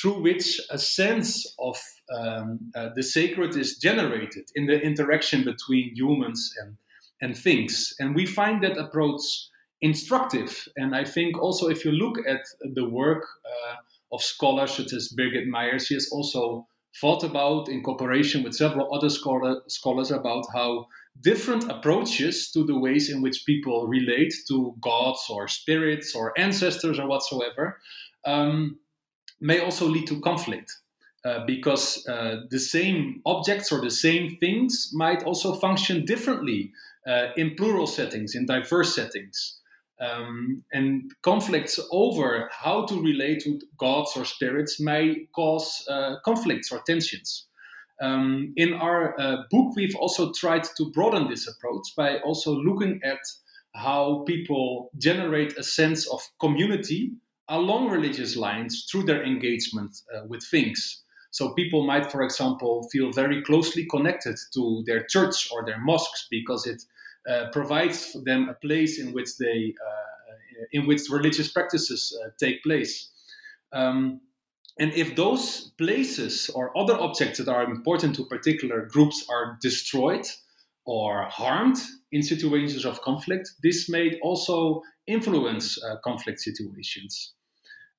through 0.00 0.22
which 0.22 0.60
a 0.70 0.78
sense 0.78 1.46
of 1.58 1.76
um, 2.16 2.58
uh, 2.74 2.88
the 2.96 3.02
sacred 3.02 3.56
is 3.56 3.78
generated 3.78 4.44
in 4.54 4.66
the 4.66 4.80
interaction 4.80 5.44
between 5.44 5.94
humans 5.94 6.52
and, 6.60 6.76
and 7.20 7.36
things. 7.36 7.94
And 8.00 8.14
we 8.14 8.26
find 8.26 8.62
that 8.64 8.76
approach 8.76 9.22
instructive. 9.80 10.68
And 10.76 10.94
I 10.94 11.04
think 11.04 11.40
also 11.40 11.68
if 11.68 11.84
you 11.84 11.92
look 11.92 12.18
at 12.26 12.42
the 12.74 12.88
work 12.88 13.26
uh, 13.44 13.76
of 14.12 14.22
scholars 14.22 14.72
such 14.72 14.92
as 14.92 15.12
Birgit 15.16 15.46
Meyer, 15.46 15.78
she 15.78 15.94
has 15.94 16.08
also 16.10 16.66
thought 17.00 17.24
about, 17.24 17.68
in 17.68 17.82
cooperation 17.82 18.42
with 18.44 18.54
several 18.54 18.94
other 18.94 19.10
scholar, 19.10 19.62
scholars, 19.66 20.10
about 20.10 20.44
how 20.54 20.86
different 21.20 21.70
approaches 21.70 22.50
to 22.52 22.64
the 22.64 22.78
ways 22.78 23.10
in 23.10 23.20
which 23.20 23.44
people 23.44 23.86
relate 23.86 24.32
to 24.48 24.74
gods 24.80 25.26
or 25.28 25.48
spirits 25.48 26.14
or 26.14 26.38
ancestors 26.38 26.98
or 26.98 27.08
whatsoever 27.08 27.80
um, 28.24 28.78
may 29.40 29.58
also 29.60 29.86
lead 29.88 30.06
to 30.06 30.20
conflict. 30.20 30.70
Uh, 31.24 31.42
because 31.46 32.06
uh, 32.06 32.42
the 32.50 32.58
same 32.58 33.22
objects 33.24 33.72
or 33.72 33.80
the 33.80 33.90
same 33.90 34.36
things 34.40 34.90
might 34.92 35.22
also 35.22 35.54
function 35.54 36.04
differently 36.04 36.70
uh, 37.06 37.28
in 37.34 37.54
plural 37.54 37.86
settings, 37.86 38.34
in 38.34 38.44
diverse 38.44 38.94
settings. 38.94 39.58
Um, 40.04 40.64
and 40.72 41.10
conflicts 41.22 41.80
over 41.90 42.50
how 42.52 42.84
to 42.86 43.00
relate 43.00 43.42
to 43.44 43.60
gods 43.78 44.12
or 44.16 44.24
spirits 44.24 44.80
may 44.80 45.26
cause 45.34 45.86
uh, 45.88 46.16
conflicts 46.24 46.72
or 46.72 46.80
tensions. 46.86 47.46
Um, 48.02 48.52
in 48.56 48.74
our 48.74 49.18
uh, 49.20 49.36
book, 49.50 49.76
we've 49.76 49.94
also 49.96 50.32
tried 50.32 50.64
to 50.76 50.90
broaden 50.90 51.28
this 51.28 51.48
approach 51.48 51.86
by 51.96 52.18
also 52.18 52.54
looking 52.54 53.00
at 53.04 53.20
how 53.74 54.24
people 54.26 54.90
generate 54.98 55.56
a 55.56 55.62
sense 55.62 56.08
of 56.08 56.20
community 56.40 57.12
along 57.48 57.88
religious 57.88 58.36
lines 58.36 58.86
through 58.90 59.04
their 59.04 59.22
engagement 59.22 59.96
uh, 60.14 60.26
with 60.26 60.42
things. 60.42 61.02
So 61.30 61.52
people 61.54 61.86
might, 61.86 62.10
for 62.10 62.22
example, 62.22 62.88
feel 62.92 63.10
very 63.10 63.42
closely 63.42 63.86
connected 63.86 64.36
to 64.54 64.82
their 64.86 65.04
church 65.04 65.48
or 65.52 65.64
their 65.64 65.80
mosques 65.80 66.26
because 66.30 66.66
it 66.66 66.82
provides 67.52 68.16
them 68.24 68.48
a 68.48 68.54
place 68.54 69.00
in 69.00 69.12
which 69.12 69.38
they 69.38 69.74
uh, 69.80 70.14
in 70.72 70.86
which 70.86 71.08
religious 71.10 71.50
practices 71.50 72.16
uh, 72.24 72.30
take 72.38 72.62
place. 72.62 73.10
Um, 73.72 74.20
and 74.78 74.92
if 74.92 75.14
those 75.14 75.70
places 75.78 76.50
or 76.54 76.76
other 76.76 76.94
objects 76.94 77.38
that 77.38 77.48
are 77.48 77.64
important 77.64 78.16
to 78.16 78.24
particular 78.26 78.86
groups 78.86 79.24
are 79.30 79.58
destroyed 79.62 80.26
or 80.84 81.24
harmed 81.24 81.78
in 82.10 82.22
situations 82.22 82.84
of 82.84 83.00
conflict, 83.02 83.52
this 83.62 83.88
may 83.88 84.18
also 84.20 84.82
influence 85.06 85.82
uh, 85.82 85.96
conflict 86.02 86.40
situations. 86.40 87.32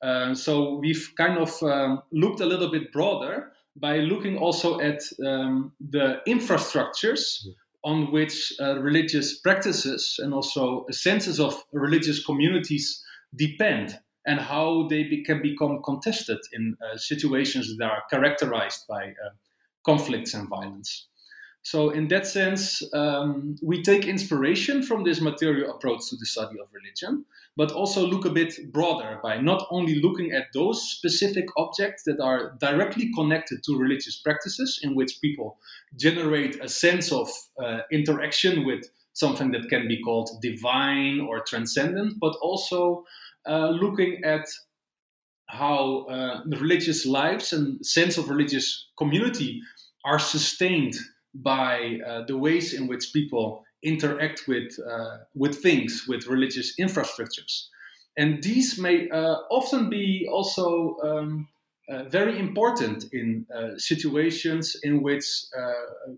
Uh, 0.02 0.36
so 0.36 0.76
we've 0.76 1.14
kind 1.18 1.38
of 1.38 1.64
um, 1.64 2.02
looked 2.12 2.42
a 2.42 2.46
little 2.46 2.70
bit 2.70 2.92
broader 2.92 3.52
by 3.78 4.00
looking 4.00 4.38
also 4.38 4.80
at 4.80 5.02
um, 5.26 5.72
the 5.80 6.20
infrastructures 6.28 7.46
on 7.86 8.12
which 8.12 8.52
uh, 8.60 8.80
religious 8.80 9.40
practices 9.40 10.20
and 10.20 10.34
also 10.34 10.86
senses 10.90 11.40
of 11.40 11.64
religious 11.72 12.26
communities 12.26 13.04
depend 13.36 14.00
and 14.26 14.40
how 14.40 14.88
they 14.90 15.04
be, 15.04 15.24
can 15.24 15.40
become 15.42 15.82
contested 15.84 16.40
in 16.52 16.76
uh, 16.82 16.98
situations 16.98 17.78
that 17.78 17.86
are 17.86 18.04
characterized 18.10 18.86
by 18.90 19.04
uh, 19.04 19.30
conflicts 19.86 20.34
and 20.34 20.50
violence. 20.50 21.08
So, 21.66 21.90
in 21.90 22.10
that 22.10 22.28
sense, 22.28 22.84
um, 22.94 23.56
we 23.64 23.82
take 23.82 24.06
inspiration 24.06 24.84
from 24.84 25.04
this 25.04 25.20
material 25.20 25.72
approach 25.72 26.08
to 26.10 26.16
the 26.16 26.28
study 26.28 26.60
of 26.60 26.68
religion, 26.72 27.26
but 27.58 27.72
also 27.72 28.06
look 28.06 28.24
a 28.24 28.30
bit 28.30 28.72
broader 28.72 29.20
by 29.24 29.42
not 29.42 29.66
only 29.72 30.00
looking 30.00 30.32
at 30.32 30.54
those 30.54 30.80
specific 30.88 31.46
objects 31.58 32.04
that 32.04 32.20
are 32.20 32.56
directly 32.62 33.12
connected 33.16 33.64
to 33.64 33.80
religious 33.80 34.16
practices, 34.16 34.80
in 34.84 34.94
which 34.94 35.20
people 35.22 35.58
generate 35.98 36.64
a 36.64 36.70
sense 36.70 37.12
of 37.12 37.28
uh, 37.60 37.80
interaction 37.92 38.64
with 38.64 38.88
something 39.14 39.50
that 39.54 39.68
can 39.68 39.88
be 39.88 40.00
called 40.04 40.30
divine 40.44 41.20
or 41.20 41.40
transcendent, 41.40 42.20
but 42.22 42.36
also 42.44 43.04
uh, 43.50 43.70
looking 43.70 44.22
at 44.24 44.46
how 45.48 46.06
uh, 46.12 46.42
religious 46.46 47.08
lives 47.08 47.54
and 47.54 47.84
sense 47.84 48.20
of 48.20 48.30
religious 48.30 48.86
community 49.00 49.64
are 50.06 50.20
sustained 50.20 50.94
by 51.44 52.00
uh, 52.08 52.24
the 52.26 52.38
ways 52.38 52.74
in 52.74 52.88
which 52.88 53.12
people 53.14 53.64
interact 53.84 54.48
with 54.48 54.78
uh, 54.80 55.18
with 55.36 55.62
things, 55.62 56.06
with 56.08 56.28
religious 56.28 56.76
infrastructures, 56.80 57.68
and 58.18 58.42
these 58.42 58.80
may 58.80 59.10
uh, 59.10 59.36
often 59.52 59.90
be 59.90 60.28
also 60.32 60.98
um, 61.04 61.48
uh, 61.88 62.04
very 62.06 62.40
important 62.40 63.06
in 63.14 63.46
uh, 63.56 63.78
situations 63.78 64.76
in 64.82 65.04
which 65.04 65.26
uh, 65.56 65.62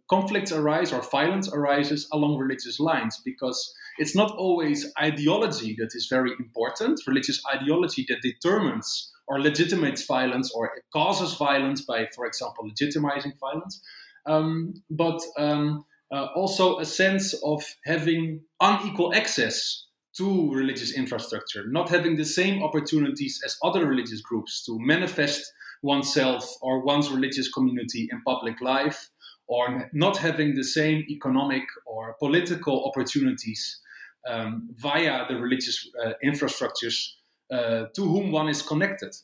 conflicts 0.09 0.53
arise 0.53 0.93
or 0.93 1.01
violence 1.11 1.49
arises 1.51 2.07
along 2.13 2.37
religious 2.37 2.79
lines, 2.79 3.21
because 3.25 3.73
it's 3.97 4.15
not 4.15 4.31
always 4.37 4.89
ideology 5.01 5.75
that 5.77 5.93
is 5.93 6.07
very 6.09 6.31
important, 6.39 7.01
religious 7.05 7.41
ideology 7.53 8.05
that 8.07 8.21
determines 8.21 9.11
or 9.27 9.41
legitimates 9.41 10.05
violence 10.05 10.49
or 10.55 10.71
causes 10.93 11.33
violence 11.33 11.81
by, 11.81 12.07
for 12.15 12.25
example, 12.25 12.63
legitimizing 12.63 13.37
violence 13.39 13.81
um, 14.27 14.73
but 14.89 15.21
um, 15.37 15.85
uh, 16.11 16.27
also 16.35 16.79
a 16.79 16.85
sense 16.85 17.33
of 17.43 17.63
having 17.85 18.41
unequal 18.61 19.13
access 19.13 19.85
to 20.17 20.51
religious 20.53 20.93
infrastructure, 20.93 21.65
not 21.67 21.89
having 21.89 22.15
the 22.15 22.25
same 22.25 22.63
opportunities 22.63 23.39
as 23.45 23.57
other 23.63 23.85
religious 23.85 24.21
groups 24.21 24.63
to 24.65 24.77
manifest 24.79 25.51
oneself 25.83 26.49
or 26.61 26.83
one's 26.83 27.09
religious 27.09 27.51
community 27.51 28.09
in 28.11 28.21
public 28.23 28.59
life, 28.61 29.09
or 29.47 29.89
not 29.93 30.17
having 30.17 30.55
the 30.55 30.63
same 30.63 31.05
economic 31.09 31.63
or 31.85 32.15
political 32.19 32.85
opportunities 32.85 33.79
um, 34.27 34.69
via 34.75 35.25
the 35.29 35.35
religious 35.35 35.87
uh, 36.03 36.13
infrastructures 36.25 37.11
uh, 37.51 37.85
to 37.95 38.01
whom 38.01 38.31
one 38.31 38.49
is 38.49 38.61
connected. 38.61 39.15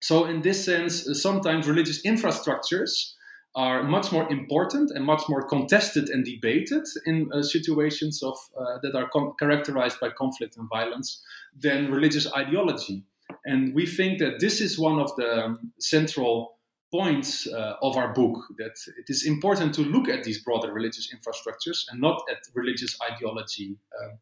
So, 0.00 0.26
in 0.26 0.40
this 0.40 0.64
sense, 0.64 1.06
sometimes 1.20 1.66
religious 1.66 2.02
infrastructures 2.02 3.12
are 3.56 3.82
much 3.82 4.12
more 4.12 4.30
important 4.30 4.90
and 4.90 5.04
much 5.04 5.22
more 5.30 5.42
contested 5.48 6.10
and 6.10 6.26
debated 6.26 6.84
in 7.06 7.28
uh, 7.32 7.42
situations 7.42 8.22
of 8.22 8.36
uh, 8.58 8.78
that 8.82 8.94
are 8.94 9.10
characterized 9.38 9.98
by 9.98 10.10
conflict 10.10 10.58
and 10.58 10.68
violence 10.68 11.22
than 11.58 11.90
religious 11.90 12.30
ideology. 12.34 13.02
And 13.46 13.74
we 13.74 13.86
think 13.86 14.18
that 14.18 14.40
this 14.40 14.60
is 14.60 14.78
one 14.78 15.00
of 15.00 15.10
the 15.16 15.44
um, 15.44 15.72
central 15.80 16.58
points 16.92 17.46
uh, 17.46 17.74
of 17.82 17.96
our 17.96 18.12
book 18.12 18.44
that 18.58 18.76
it 18.98 19.06
is 19.08 19.26
important 19.26 19.74
to 19.74 19.82
look 19.82 20.08
at 20.08 20.22
these 20.22 20.42
broader 20.42 20.72
religious 20.72 21.12
infrastructures 21.12 21.84
and 21.90 22.00
not 22.00 22.22
at 22.30 22.38
religious 22.54 22.96
ideology 23.10 23.78
um, 24.02 24.18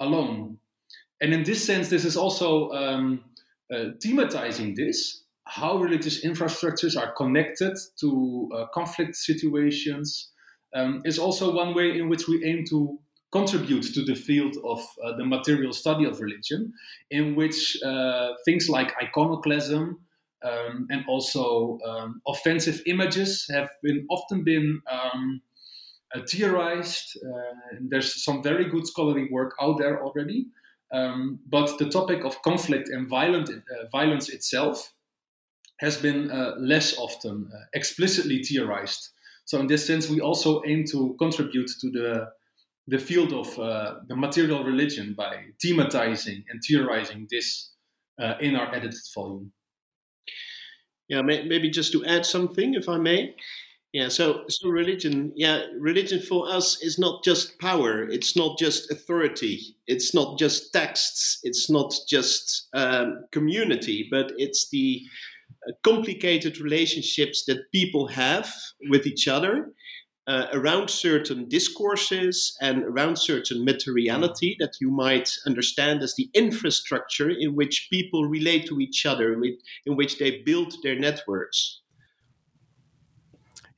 alone. 0.00 0.58
And 1.20 1.32
in 1.32 1.44
this 1.44 1.64
sense, 1.64 1.88
this 1.88 2.04
is 2.04 2.16
also 2.16 2.70
um, 2.72 3.24
uh, 3.72 3.96
thematizing 4.04 4.76
this 4.76 5.22
how 5.46 5.78
religious 5.78 6.24
infrastructures 6.24 7.00
are 7.00 7.12
connected 7.12 7.76
to 8.00 8.50
uh, 8.54 8.66
conflict 8.74 9.14
situations 9.16 10.30
um, 10.74 11.00
is 11.04 11.18
also 11.18 11.54
one 11.54 11.74
way 11.74 11.96
in 11.96 12.08
which 12.08 12.28
we 12.28 12.44
aim 12.44 12.64
to 12.68 12.98
contribute 13.32 13.94
to 13.94 14.04
the 14.04 14.14
field 14.14 14.56
of 14.64 14.80
uh, 15.04 15.16
the 15.16 15.24
material 15.24 15.72
study 15.72 16.04
of 16.04 16.20
religion, 16.20 16.72
in 17.10 17.36
which 17.36 17.76
uh, 17.84 18.32
things 18.44 18.68
like 18.68 18.94
iconoclasm 19.00 20.00
um, 20.44 20.86
and 20.90 21.04
also 21.08 21.78
um, 21.86 22.20
offensive 22.26 22.82
images 22.86 23.46
have 23.50 23.70
been 23.82 24.06
often 24.10 24.42
been 24.42 24.80
um, 24.90 25.40
uh, 26.14 26.20
theorized. 26.28 27.18
Uh, 27.24 27.76
there's 27.88 28.24
some 28.24 28.42
very 28.42 28.68
good 28.68 28.86
scholarly 28.86 29.28
work 29.30 29.52
out 29.60 29.78
there 29.78 30.02
already. 30.04 30.46
Um, 30.92 31.40
but 31.48 31.78
the 31.78 31.88
topic 31.88 32.24
of 32.24 32.40
conflict 32.42 32.88
and 32.88 33.08
violent, 33.08 33.50
uh, 33.50 33.88
violence 33.90 34.28
itself 34.28 34.92
has 35.78 35.96
been 35.96 36.30
uh, 36.30 36.54
less 36.58 36.96
often 36.98 37.50
uh, 37.52 37.58
explicitly 37.74 38.42
theorized. 38.42 39.10
So 39.44 39.60
in 39.60 39.66
this 39.66 39.86
sense, 39.86 40.08
we 40.08 40.20
also 40.20 40.62
aim 40.66 40.84
to 40.90 41.14
contribute 41.18 41.70
to 41.80 41.90
the 41.90 42.28
the 42.88 42.98
field 42.98 43.32
of 43.32 43.58
uh, 43.58 43.96
the 44.06 44.14
material 44.14 44.62
religion 44.62 45.12
by 45.16 45.46
thematizing 45.64 46.44
and 46.48 46.60
theorizing 46.66 47.26
this 47.30 47.72
uh, 48.20 48.34
in 48.40 48.54
our 48.54 48.72
edited 48.72 49.00
volume. 49.14 49.52
Yeah, 51.08 51.22
may, 51.22 51.44
maybe 51.44 51.68
just 51.68 51.92
to 51.92 52.04
add 52.04 52.24
something, 52.24 52.74
if 52.74 52.88
I 52.88 52.98
may. 52.98 53.34
Yeah, 53.92 54.08
so 54.08 54.44
so 54.48 54.68
religion, 54.68 55.32
yeah, 55.36 55.62
religion 55.78 56.20
for 56.20 56.48
us 56.48 56.82
is 56.82 56.98
not 56.98 57.24
just 57.24 57.58
power. 57.58 58.02
It's 58.02 58.36
not 58.36 58.58
just 58.58 58.90
authority. 58.90 59.76
It's 59.86 60.12
not 60.14 60.38
just 60.38 60.72
texts. 60.72 61.40
It's 61.44 61.70
not 61.70 61.94
just 62.08 62.68
um, 62.74 63.24
community, 63.32 64.06
but 64.10 64.32
it's 64.36 64.68
the 64.68 65.02
complicated 65.82 66.60
relationships 66.60 67.44
that 67.46 67.70
people 67.72 68.08
have 68.08 68.52
with 68.88 69.06
each 69.06 69.26
other 69.28 69.72
uh, 70.26 70.46
around 70.52 70.90
certain 70.90 71.48
discourses 71.48 72.56
and 72.60 72.82
around 72.82 73.16
certain 73.16 73.64
materiality 73.64 74.56
that 74.58 74.74
you 74.80 74.90
might 74.90 75.30
understand 75.46 76.02
as 76.02 76.14
the 76.16 76.28
infrastructure 76.34 77.30
in 77.30 77.54
which 77.54 77.88
people 77.90 78.28
relate 78.28 78.66
to 78.66 78.80
each 78.80 79.06
other, 79.06 79.40
in 79.86 79.96
which 79.96 80.18
they 80.18 80.42
build 80.42 80.74
their 80.82 80.98
networks. 80.98 81.80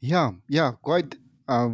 Yeah, 0.00 0.32
yeah, 0.48 0.72
quite 0.80 1.16
uh, 1.48 1.70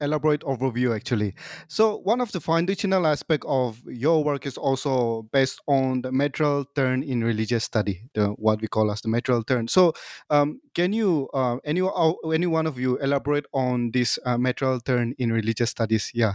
elaborate 0.00 0.42
overview 0.42 0.94
actually. 0.94 1.34
So 1.68 1.98
one 1.98 2.20
of 2.20 2.32
the 2.32 2.40
foundational 2.40 3.06
aspect 3.06 3.44
of 3.46 3.80
your 3.86 4.22
work 4.22 4.46
is 4.46 4.56
also 4.56 5.22
based 5.32 5.60
on 5.66 6.02
the 6.02 6.12
material 6.12 6.64
turn 6.74 7.02
in 7.02 7.24
religious 7.24 7.64
study, 7.64 8.02
the 8.14 8.28
what 8.28 8.60
we 8.60 8.68
call 8.68 8.90
as 8.90 9.00
the 9.00 9.08
material 9.08 9.42
turn. 9.42 9.68
So 9.68 9.94
um, 10.30 10.60
can 10.74 10.92
you 10.92 11.28
uh, 11.34 11.56
any 11.64 11.80
uh, 11.80 12.12
any 12.32 12.46
one 12.46 12.66
of 12.66 12.78
you 12.78 12.98
elaborate 12.98 13.46
on 13.52 13.90
this 13.92 14.18
uh, 14.24 14.38
material 14.38 14.80
turn 14.80 15.14
in 15.18 15.32
religious 15.32 15.70
studies? 15.70 16.10
Yeah. 16.14 16.34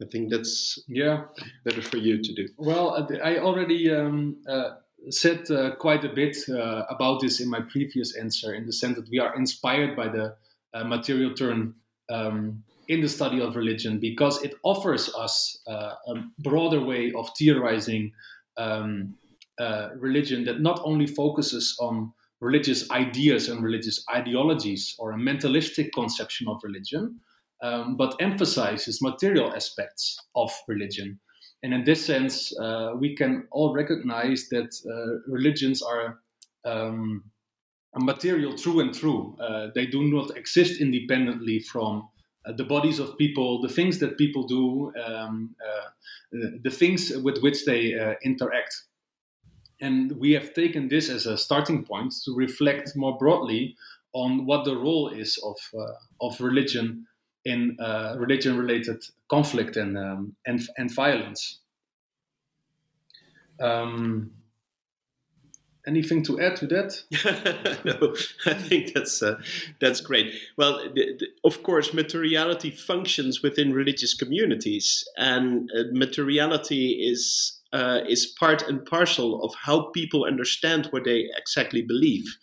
I 0.00 0.06
think 0.06 0.30
that's 0.30 0.78
yeah 0.86 1.24
better 1.64 1.82
for 1.82 1.96
you 1.96 2.22
to 2.22 2.32
do. 2.32 2.48
Well, 2.56 3.08
I 3.22 3.38
already 3.38 3.90
um, 3.90 4.36
uh, 4.48 4.76
said 5.10 5.50
uh, 5.50 5.74
quite 5.76 6.04
a 6.04 6.08
bit 6.08 6.36
uh, 6.48 6.84
about 6.88 7.20
this 7.20 7.40
in 7.40 7.48
my 7.48 7.60
previous 7.60 8.16
answer, 8.16 8.54
in 8.54 8.66
the 8.66 8.72
sense 8.72 8.96
that 8.96 9.08
we 9.10 9.18
are 9.18 9.34
inspired 9.34 9.96
by 9.96 10.08
the 10.08 10.36
uh, 10.74 10.84
material 10.84 11.34
turn 11.34 11.74
um, 12.10 12.62
in 12.88 13.00
the 13.00 13.08
study 13.08 13.40
of 13.40 13.56
religion 13.56 13.98
because 13.98 14.42
it 14.42 14.54
offers 14.62 15.12
us 15.14 15.60
uh, 15.66 15.94
a 16.06 16.14
broader 16.38 16.80
way 16.80 17.12
of 17.12 17.28
theorizing 17.38 18.12
um, 18.56 19.14
uh, 19.60 19.90
religion 19.96 20.44
that 20.44 20.60
not 20.60 20.80
only 20.84 21.06
focuses 21.06 21.76
on 21.80 22.12
religious 22.40 22.90
ideas 22.90 23.48
and 23.48 23.62
religious 23.62 24.04
ideologies 24.14 24.94
or 24.98 25.12
a 25.12 25.18
mentalistic 25.18 25.90
conception 25.92 26.48
of 26.48 26.60
religion, 26.62 27.20
um, 27.62 27.96
but 27.96 28.14
emphasizes 28.20 29.02
material 29.02 29.52
aspects 29.54 30.20
of 30.36 30.52
religion. 30.68 31.18
And 31.62 31.74
in 31.74 31.84
this 31.84 32.06
sense, 32.06 32.56
uh, 32.58 32.92
we 32.96 33.16
can 33.16 33.48
all 33.50 33.74
recognize 33.74 34.48
that 34.50 34.70
uh, 34.86 35.30
religions 35.30 35.82
are 35.82 36.20
um, 36.64 37.24
a 37.94 38.00
material 38.00 38.56
through 38.56 38.80
and 38.80 38.94
through. 38.94 39.36
Uh, 39.40 39.68
they 39.74 39.86
do 39.86 40.02
not 40.02 40.36
exist 40.36 40.80
independently 40.80 41.58
from 41.58 42.08
uh, 42.46 42.52
the 42.52 42.64
bodies 42.64 42.98
of 42.98 43.16
people, 43.18 43.60
the 43.60 43.68
things 43.68 43.98
that 43.98 44.18
people 44.18 44.46
do, 44.46 44.92
um, 45.04 45.54
uh, 45.66 46.38
the 46.62 46.70
things 46.70 47.12
with 47.16 47.38
which 47.38 47.64
they 47.64 47.98
uh, 47.98 48.14
interact. 48.22 48.84
And 49.80 50.12
we 50.12 50.32
have 50.32 50.54
taken 50.54 50.88
this 50.88 51.08
as 51.08 51.26
a 51.26 51.38
starting 51.38 51.84
point 51.84 52.12
to 52.24 52.34
reflect 52.34 52.96
more 52.96 53.16
broadly 53.16 53.76
on 54.12 54.46
what 54.46 54.64
the 54.64 54.76
role 54.76 55.08
is 55.08 55.38
of, 55.44 55.56
of 56.20 56.40
religion 56.40 57.06
in 57.44 57.76
uh, 57.80 58.14
religion-related 58.18 59.02
conflict 59.28 59.76
and 59.76 59.96
um, 59.96 60.36
and, 60.46 60.60
and 60.76 60.94
violence. 60.94 61.60
Um, 63.60 64.32
anything 65.88 66.22
to 66.24 66.40
add 66.40 66.56
to 66.56 66.66
that? 66.66 66.90
no, 67.84 68.14
I 68.46 68.54
think 68.54 68.94
that's 68.94 69.22
uh, 69.22 69.40
that's 69.80 70.00
great. 70.00 70.34
Well, 70.56 70.80
of 71.44 71.62
course, 71.62 71.94
materiality 71.94 72.70
functions 72.70 73.42
within 73.42 73.72
religious 73.72 74.14
communities, 74.14 75.08
and 75.16 75.70
uh, 75.76 75.84
materiality 75.92 77.08
is 77.12 77.58
uh, 77.72 78.00
is 78.08 78.26
part 78.26 78.62
and 78.68 78.84
parcel 78.84 79.42
of 79.42 79.54
how 79.66 79.90
people 79.90 80.24
understand 80.24 80.86
what 80.90 81.04
they 81.04 81.28
exactly 81.36 81.82
believe. 81.82 82.38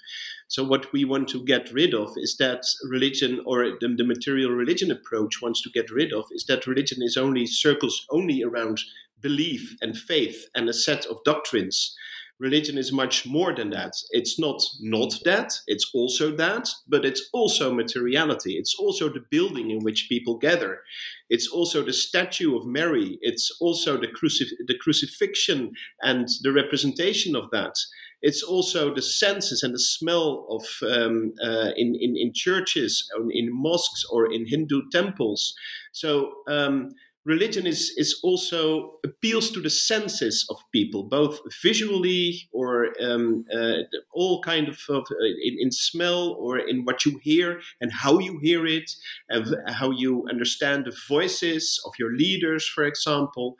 So 0.48 0.64
what 0.64 0.92
we 0.94 1.06
want 1.06 1.28
to 1.30 1.44
get 1.44 1.72
rid 1.74 1.94
of 1.94 2.10
is 2.18 2.38
that 2.38 2.64
religion, 2.90 3.42
or 3.46 3.64
the, 3.80 3.96
the 3.98 4.04
material 4.04 4.52
religion 4.52 4.92
approach 4.92 5.42
wants 5.42 5.62
to 5.64 5.72
get 5.72 5.90
rid 5.90 6.14
of, 6.14 6.26
is 6.32 6.46
that 6.48 6.68
religion 6.68 7.02
is 7.02 7.18
only 7.18 7.46
circles 7.48 8.06
only 8.12 8.44
around 8.44 8.80
belief 9.22 9.76
and 9.82 9.98
faith 9.98 10.48
and 10.54 10.70
a 10.70 10.74
set 10.74 11.06
of 11.08 11.24
doctrines. 11.24 11.96
Religion 12.40 12.78
is 12.78 12.92
much 12.92 13.26
more 13.26 13.56
than 13.56 13.70
that. 13.70 13.94
It's 14.12 14.38
not 14.38 14.62
not 14.82 15.14
that, 15.24 15.54
it's 15.68 15.90
also 15.94 16.36
that, 16.36 16.68
but 16.88 17.06
it's 17.06 17.30
also 17.32 17.74
materiality. 17.74 18.54
It's 18.58 18.76
also 18.76 19.08
the 19.08 19.24
building 19.32 19.72
in 19.72 19.80
which 19.80 20.10
people 20.10 20.38
gather. 20.38 20.82
It's 21.30 21.48
also 21.48 21.82
the 21.82 21.94
statue 21.94 22.58
of 22.58 22.66
Mary. 22.66 23.18
It's 23.22 23.56
also 23.62 23.98
the, 23.98 24.08
crucif- 24.08 24.68
the 24.68 24.78
crucifixion 24.78 25.72
and 26.02 26.28
the 26.42 26.52
representation 26.52 27.36
of 27.36 27.50
that. 27.52 27.76
It's 28.22 28.44
also 28.44 28.94
the 28.94 29.02
senses 29.02 29.64
and 29.64 29.74
the 29.74 29.80
smell 29.80 30.48
of 30.50 30.64
um, 30.90 31.34
uh, 31.44 31.72
in, 31.78 31.96
in, 31.96 32.18
in 32.18 32.32
churches, 32.34 33.08
in 33.32 33.50
mosques, 33.52 34.04
or 34.10 34.32
in 34.34 34.48
Hindu 34.48 34.90
temples. 34.92 35.54
So 35.92 36.34
um, 36.48 36.90
religion 37.26 37.66
is, 37.66 37.92
is 37.98 38.20
also 38.24 38.94
appeals 39.04 39.50
to 39.52 39.60
the 39.60 39.70
senses 39.70 40.46
of 40.50 40.58
people, 40.72 41.04
both 41.04 41.40
visually 41.62 42.48
or 42.52 42.94
um, 43.02 43.44
uh, 43.54 43.80
all 44.14 44.42
kind 44.42 44.68
of, 44.68 44.80
of 44.90 45.04
uh, 45.12 45.26
in, 45.44 45.58
in, 45.60 45.72
smell 45.72 46.36
or 46.40 46.60
in 46.60 46.86
what 46.86 47.06
you 47.06 47.20
hear 47.24 47.60
and 47.82 47.92
how 47.92 48.20
you 48.20 48.40
hear 48.42 48.66
it, 48.66 48.92
and 49.30 49.56
how 49.68 49.90
you 49.92 50.26
understand 50.30 50.86
the 50.86 50.96
voices 51.10 51.82
of 51.86 51.94
your 51.98 52.16
leaders, 52.16 52.68
for 52.68 52.86
example. 52.86 53.58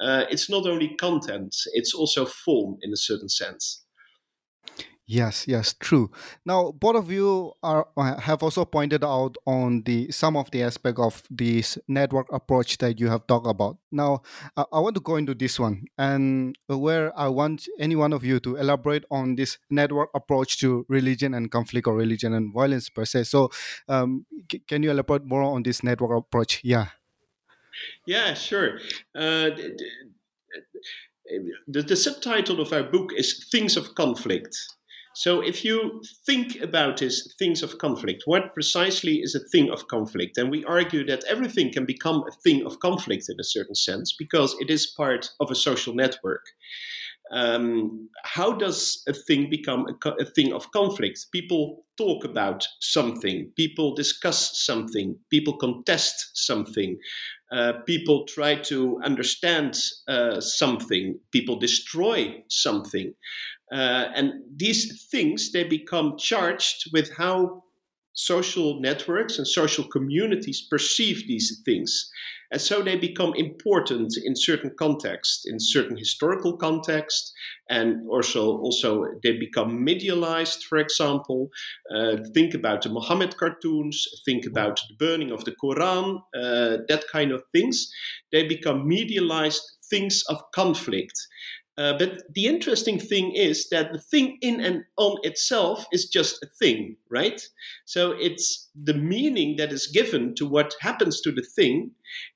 Uh, 0.00 0.24
it's 0.28 0.50
not 0.50 0.66
only 0.66 0.94
content; 0.96 1.54
it's 1.72 1.94
also 1.94 2.26
form 2.26 2.76
in 2.82 2.92
a 2.92 2.96
certain 2.96 3.28
sense. 3.28 3.84
Yes, 5.06 5.44
yes, 5.46 5.74
true. 5.74 6.10
Now, 6.46 6.72
both 6.72 6.96
of 6.96 7.10
you 7.12 7.52
are 7.62 7.86
uh, 7.94 8.18
have 8.20 8.42
also 8.42 8.64
pointed 8.64 9.04
out 9.04 9.36
on 9.46 9.82
the 9.82 10.10
some 10.10 10.34
of 10.34 10.50
the 10.50 10.62
aspect 10.62 10.98
of 10.98 11.22
this 11.28 11.76
network 11.86 12.26
approach 12.32 12.78
that 12.78 12.98
you 12.98 13.08
have 13.08 13.26
talked 13.26 13.46
about. 13.46 13.76
Now, 13.92 14.22
I, 14.56 14.80
want 14.80 14.94
to 14.94 15.02
go 15.02 15.16
into 15.16 15.34
this 15.34 15.60
one, 15.60 15.84
and 15.98 16.56
where 16.68 17.12
I 17.18 17.28
want 17.28 17.68
any 17.78 17.96
one 17.96 18.14
of 18.14 18.24
you 18.24 18.40
to 18.40 18.56
elaborate 18.56 19.04
on 19.10 19.34
this 19.34 19.58
network 19.68 20.08
approach 20.14 20.58
to 20.60 20.86
religion 20.88 21.34
and 21.34 21.50
conflict, 21.50 21.86
or 21.86 21.94
religion 21.94 22.32
and 22.32 22.54
violence 22.54 22.88
per 22.88 23.04
se. 23.04 23.24
So, 23.24 23.50
um, 23.88 24.24
c- 24.50 24.62
can 24.66 24.82
you 24.82 24.90
elaborate 24.90 25.26
more 25.26 25.42
on 25.42 25.64
this 25.64 25.82
network 25.82 26.16
approach? 26.16 26.62
Yeah. 26.64 26.86
Yeah, 28.06 28.32
sure. 28.32 28.78
Uh, 29.14 29.50
the, 31.68 31.82
the 31.82 31.96
subtitle 31.96 32.60
of 32.60 32.72
our 32.72 32.84
book 32.84 33.12
is 33.16 33.48
Things 33.50 33.76
of 33.76 33.94
Conflict. 33.94 34.56
So, 35.14 35.40
if 35.40 35.64
you 35.64 36.02
think 36.26 36.60
about 36.60 36.98
this 36.98 37.32
things 37.38 37.62
of 37.62 37.78
conflict, 37.78 38.22
what 38.26 38.52
precisely 38.52 39.20
is 39.22 39.34
a 39.34 39.48
thing 39.52 39.70
of 39.70 39.86
conflict? 39.86 40.36
And 40.36 40.50
we 40.50 40.64
argue 40.64 41.06
that 41.06 41.24
everything 41.28 41.72
can 41.72 41.86
become 41.86 42.24
a 42.28 42.32
thing 42.42 42.66
of 42.66 42.80
conflict 42.80 43.26
in 43.28 43.36
a 43.38 43.44
certain 43.44 43.76
sense 43.76 44.14
because 44.18 44.56
it 44.60 44.70
is 44.70 44.86
part 44.86 45.30
of 45.40 45.50
a 45.50 45.54
social 45.54 45.94
network. 45.94 46.42
Um, 47.30 48.10
how 48.24 48.52
does 48.52 49.02
a 49.08 49.12
thing 49.12 49.48
become 49.48 49.86
a, 49.88 50.10
a, 50.20 50.24
thing 50.24 50.52
of 50.52 50.70
conflict? 50.72 51.26
People 51.32 51.84
talk 51.96 52.24
about 52.24 52.66
something, 52.80 53.50
people 53.56 53.94
discuss 53.94 54.62
something, 54.62 55.16
people 55.30 55.56
contest 55.56 56.30
something, 56.34 56.98
uh, 57.54 57.72
people 57.86 58.24
try 58.26 58.56
to 58.56 59.00
understand 59.04 59.78
uh, 60.08 60.40
something, 60.40 61.18
people 61.30 61.56
destroy 61.56 62.42
something. 62.48 63.14
Uh, 63.72 64.06
and 64.14 64.32
these 64.56 65.06
things, 65.10 65.52
they 65.52 65.64
become 65.64 66.16
charged 66.18 66.90
with 66.92 67.14
how 67.16 67.62
social 68.14 68.80
networks 68.80 69.38
and 69.38 69.46
social 69.46 69.84
communities 69.84 70.66
perceive 70.70 71.26
these 71.26 71.60
things. 71.64 72.10
And 72.50 72.60
so 72.60 72.82
they 72.82 72.96
become 72.96 73.32
important 73.34 74.14
in 74.24 74.36
certain 74.36 74.70
contexts, 74.78 75.44
in 75.44 75.58
certain 75.58 75.96
historical 75.96 76.56
contexts, 76.56 77.32
and 77.68 78.08
also, 78.08 78.58
also 78.58 79.06
they 79.24 79.36
become 79.36 79.84
medialized, 79.84 80.62
for 80.62 80.78
example. 80.78 81.48
Uh, 81.92 82.18
think 82.32 82.54
about 82.54 82.82
the 82.82 82.90
Muhammad 82.90 83.36
cartoons, 83.36 84.06
think 84.24 84.46
about 84.46 84.80
the 84.88 84.94
burning 85.04 85.32
of 85.32 85.44
the 85.44 85.54
Quran, 85.62 86.18
uh, 86.36 86.78
that 86.88 87.04
kind 87.10 87.32
of 87.32 87.42
things. 87.50 87.90
They 88.30 88.46
become 88.46 88.88
medialized 88.88 89.62
things 89.90 90.22
of 90.28 90.38
conflict. 90.54 91.18
Uh, 91.76 91.98
but 91.98 92.22
the 92.34 92.46
interesting 92.46 93.00
thing 93.00 93.32
is 93.34 93.68
that 93.70 93.92
the 93.92 93.98
thing 93.98 94.38
in 94.40 94.60
and 94.60 94.84
on 94.96 95.16
itself 95.24 95.86
is 95.92 96.06
just 96.06 96.40
a 96.42 96.46
thing, 96.58 96.96
right? 97.10 97.42
So 97.84 98.12
it's 98.12 98.70
the 98.80 98.94
meaning 98.94 99.56
that 99.56 99.72
is 99.72 99.88
given 99.88 100.34
to 100.36 100.46
what 100.46 100.76
happens 100.80 101.20
to 101.22 101.32
the 101.32 101.42
thing 101.56 101.90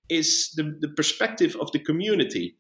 is 0.09 0.53
the, 0.57 0.77
the 0.81 0.89
perspective 0.89 1.57
of 1.61 1.71
the 1.71 1.79
community. 1.79 2.57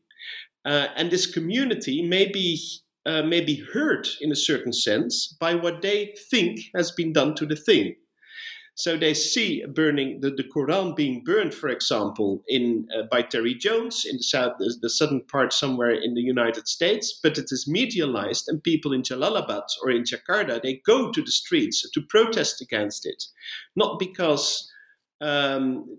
Uh, 0.64 0.86
and 0.96 1.10
this 1.10 1.26
community 1.26 2.06
may 2.06 2.30
be, 2.30 2.60
uh, 3.06 3.22
may 3.22 3.40
be 3.40 3.64
hurt 3.72 4.08
in 4.20 4.30
a 4.30 4.36
certain 4.36 4.72
sense 4.72 5.36
by 5.40 5.54
what 5.54 5.82
they 5.82 6.14
think 6.30 6.60
has 6.76 6.92
been 6.92 7.12
done 7.12 7.34
to 7.34 7.46
the 7.46 7.56
thing. 7.56 7.96
So 8.78 8.96
they 8.96 9.12
see 9.12 9.64
burning 9.66 10.20
the, 10.20 10.30
the 10.30 10.44
Quran 10.44 10.94
being 10.94 11.24
burned, 11.24 11.52
for 11.52 11.68
example, 11.68 12.44
in 12.46 12.86
uh, 12.96 13.08
by 13.10 13.22
Terry 13.22 13.54
Jones 13.54 14.04
in 14.08 14.18
the 14.18 14.22
south, 14.22 14.52
the, 14.60 14.72
the, 14.80 14.88
southern 14.88 15.22
part 15.22 15.52
somewhere 15.52 15.90
in 15.90 16.14
the 16.14 16.20
United 16.20 16.68
States, 16.68 17.18
but 17.20 17.38
it 17.38 17.46
is 17.50 17.68
medialized, 17.68 18.44
and 18.46 18.62
people 18.62 18.92
in 18.92 19.02
Jalalabad 19.02 19.64
or 19.82 19.90
in 19.90 20.04
Jakarta 20.04 20.62
they 20.62 20.74
go 20.86 21.10
to 21.10 21.20
the 21.20 21.32
streets 21.32 21.90
to 21.90 22.00
protest 22.00 22.60
against 22.60 23.04
it, 23.04 23.24
not 23.74 23.98
because 23.98 24.70
um, 25.20 25.98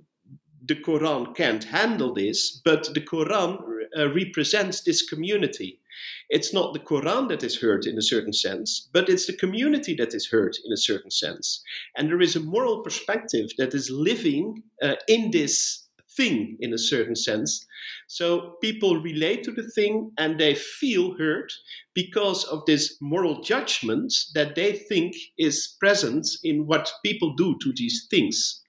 the 0.65 0.75
Quran 0.75 1.35
can't 1.35 1.65
handle 1.65 2.13
this, 2.13 2.61
but 2.63 2.93
the 2.93 3.01
Quran 3.01 3.61
uh, 3.97 4.09
represents 4.13 4.83
this 4.83 5.01
community. 5.01 5.81
It's 6.29 6.53
not 6.53 6.73
the 6.73 6.79
Quran 6.79 7.29
that 7.29 7.43
is 7.43 7.59
hurt 7.59 7.85
in 7.85 7.97
a 7.97 8.01
certain 8.01 8.33
sense, 8.33 8.89
but 8.93 9.09
it's 9.09 9.25
the 9.25 9.37
community 9.37 9.95
that 9.95 10.13
is 10.13 10.27
hurt 10.27 10.57
in 10.63 10.71
a 10.71 10.77
certain 10.77 11.11
sense. 11.11 11.61
And 11.95 12.09
there 12.09 12.21
is 12.21 12.35
a 12.35 12.39
moral 12.39 12.81
perspective 12.83 13.49
that 13.57 13.73
is 13.73 13.89
living 13.89 14.63
uh, 14.81 14.95
in 15.07 15.31
this 15.31 15.89
thing 16.15 16.57
in 16.59 16.73
a 16.73 16.77
certain 16.77 17.15
sense. 17.15 17.65
So 18.07 18.57
people 18.61 19.01
relate 19.01 19.43
to 19.43 19.51
the 19.51 19.69
thing 19.75 20.11
and 20.17 20.39
they 20.39 20.55
feel 20.55 21.17
hurt 21.17 21.51
because 21.93 22.43
of 22.45 22.65
this 22.65 22.97
moral 23.01 23.41
judgment 23.41 24.13
that 24.33 24.55
they 24.55 24.73
think 24.73 25.15
is 25.37 25.75
present 25.79 26.27
in 26.43 26.67
what 26.67 26.91
people 27.03 27.33
do 27.35 27.57
to 27.61 27.73
these 27.75 28.07
things. 28.09 28.63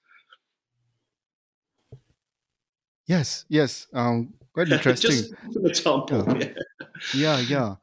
Yes, 3.07 3.45
yes. 3.49 3.87
Um, 3.93 4.33
quite 4.53 4.69
interesting. 4.71 5.11
Just 5.11 5.33
an 5.55 5.65
example. 5.67 6.37
Yeah, 7.13 7.39
yeah. 7.39 7.39
yeah. 7.39 7.75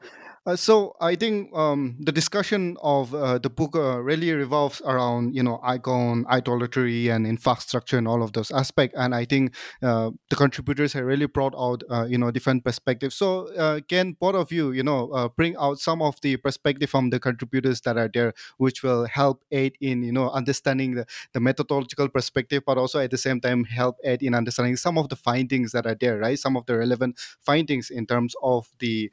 Uh, 0.49 0.57
so 0.57 0.97
I 0.99 1.15
think 1.15 1.55
um, 1.55 1.95
the 2.01 2.11
discussion 2.11 2.79
of 2.83 3.15
uh, 3.15 3.37
the 3.37 3.51
book 3.51 3.77
uh, 3.77 3.99
really 3.99 4.33
revolves 4.33 4.81
around 4.81 5.35
you 5.35 5.43
know 5.43 5.61
icon, 5.63 6.25
idolatry, 6.27 7.09
and 7.09 7.27
infrastructure 7.27 7.99
and 7.99 8.09
all 8.09 8.23
of 8.23 8.33
those 8.33 8.51
aspects. 8.51 8.97
And 8.97 9.15
I 9.15 9.27
think 9.27 9.55
uh, 9.83 10.11
the 10.31 10.37
contributors 10.37 10.95
have 10.95 11.05
really 11.05 11.27
brought 11.27 11.55
out 11.55 11.83
uh, 11.91 12.07
you 12.09 12.17
know 12.17 12.31
different 12.31 12.65
perspectives. 12.65 13.15
So 13.15 13.49
uh, 13.57 13.81
can 13.87 14.17
both 14.19 14.37
of 14.37 14.51
you 14.51 14.73
you 14.73 14.83
know 14.83 15.31
bring 15.37 15.55
out 15.59 15.81
some 15.81 16.01
of 16.01 16.19
the 16.23 16.39
perspective 16.39 16.89
from 16.89 17.11
the 17.11 17.21
contributors 17.21 17.83
that 17.83 17.99
are 17.99 18.09
there, 18.09 18.33
which 18.57 18.83
will 18.83 19.05
help 19.05 19.45
aid 19.53 19.77
in 19.83 20.03
you 20.03 20.13
know 20.13 20.31
understanding 20.31 20.95
the, 20.95 21.05
the 21.35 21.41
methodological 21.41 22.09
perspective, 22.09 22.63
but 22.65 22.79
also 22.79 23.01
at 23.01 23.11
the 23.11 23.19
same 23.19 23.39
time 23.39 23.65
help 23.65 23.97
aid 24.03 24.23
in 24.23 24.35
understanding 24.35 24.77
some 24.77 24.97
of 24.97 25.11
the 25.11 25.17
findings 25.17 25.73
that 25.73 25.85
are 25.85 25.97
there, 26.01 26.17
right? 26.17 26.39
Some 26.39 26.57
of 26.57 26.65
the 26.65 26.79
relevant 26.79 27.19
findings 27.39 27.91
in 27.91 28.07
terms 28.07 28.35
of 28.43 28.71
the 28.79 29.11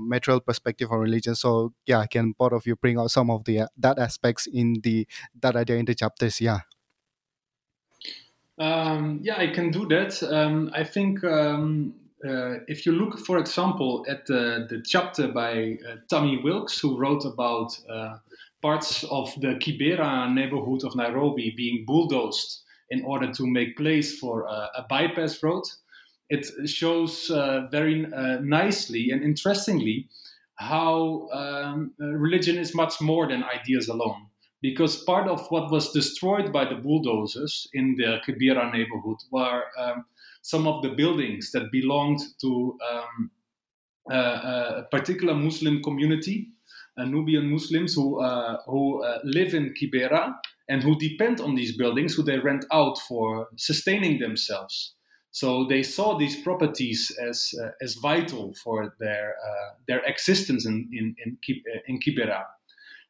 material 0.00 0.40
perspective 0.40 0.71
on 0.80 0.98
religion. 0.98 1.34
So 1.34 1.72
yeah, 1.86 2.06
can 2.06 2.34
both 2.38 2.52
of 2.52 2.66
you 2.66 2.76
bring 2.76 2.98
out 2.98 3.10
some 3.10 3.30
of 3.30 3.44
the 3.44 3.60
uh, 3.60 3.66
that 3.78 3.98
aspects 3.98 4.46
in 4.46 4.76
the 4.82 5.06
that 5.40 5.56
idea 5.56 5.76
in 5.76 5.84
the 5.84 5.94
chapters? 5.94 6.40
Yeah. 6.40 6.60
Um, 8.58 9.20
yeah, 9.22 9.38
I 9.38 9.48
can 9.48 9.70
do 9.70 9.86
that. 9.88 10.22
Um, 10.22 10.70
I 10.74 10.84
think 10.84 11.24
um, 11.24 11.94
uh, 12.24 12.58
if 12.68 12.86
you 12.86 12.92
look, 12.92 13.18
for 13.18 13.38
example, 13.38 14.04
at 14.08 14.26
the, 14.26 14.66
the 14.68 14.82
chapter 14.86 15.28
by 15.28 15.78
uh, 15.88 15.96
Tammy 16.08 16.38
Wilkes, 16.44 16.78
who 16.78 16.98
wrote 16.98 17.24
about 17.24 17.76
uh, 17.90 18.18
parts 18.60 19.04
of 19.04 19.34
the 19.40 19.58
Kibera 19.58 20.32
neighborhood 20.32 20.84
of 20.84 20.94
Nairobi 20.94 21.52
being 21.56 21.84
bulldozed 21.86 22.62
in 22.90 23.02
order 23.04 23.32
to 23.32 23.46
make 23.46 23.76
place 23.76 24.18
for 24.18 24.42
a 24.42 24.86
bypass 24.88 25.42
road, 25.42 25.64
it 26.32 26.46
shows 26.66 27.30
uh, 27.30 27.68
very 27.70 28.06
uh, 28.06 28.38
nicely 28.40 29.10
and 29.10 29.22
interestingly 29.22 30.08
how 30.56 31.28
um, 31.32 31.92
religion 31.98 32.58
is 32.58 32.74
much 32.74 33.00
more 33.00 33.28
than 33.28 33.44
ideas 33.44 33.88
alone. 33.88 34.26
Because 34.60 35.02
part 35.02 35.26
of 35.28 35.44
what 35.50 35.72
was 35.72 35.90
destroyed 35.90 36.52
by 36.52 36.64
the 36.64 36.76
bulldozers 36.76 37.66
in 37.72 37.96
the 37.96 38.20
Kibera 38.24 38.72
neighborhood 38.72 39.16
were 39.32 39.64
um, 39.76 40.04
some 40.42 40.68
of 40.68 40.82
the 40.82 40.90
buildings 40.90 41.50
that 41.52 41.72
belonged 41.72 42.20
to 42.40 42.78
um, 42.92 43.30
a 44.10 44.82
particular 44.90 45.34
Muslim 45.34 45.82
community, 45.82 46.52
Nubian 46.98 47.50
Muslims 47.50 47.94
who, 47.94 48.20
uh, 48.20 48.58
who 48.66 49.02
uh, 49.02 49.18
live 49.24 49.54
in 49.54 49.74
Kibera 49.74 50.34
and 50.68 50.82
who 50.82 50.98
depend 50.98 51.40
on 51.40 51.54
these 51.54 51.76
buildings, 51.76 52.14
who 52.14 52.22
they 52.22 52.38
rent 52.38 52.64
out 52.72 52.98
for 52.98 53.48
sustaining 53.56 54.20
themselves. 54.20 54.94
So 55.32 55.66
they 55.66 55.82
saw 55.82 56.18
these 56.18 56.42
properties 56.42 57.10
as 57.18 57.54
uh, 57.60 57.70
as 57.80 57.94
vital 57.94 58.52
for 58.62 58.94
their 59.00 59.34
uh, 59.42 59.74
their 59.88 60.00
existence 60.04 60.66
in 60.66 60.88
in 60.92 61.16
in, 61.24 61.38
uh, 61.48 61.78
in 61.86 61.98
Kibera. 62.00 62.44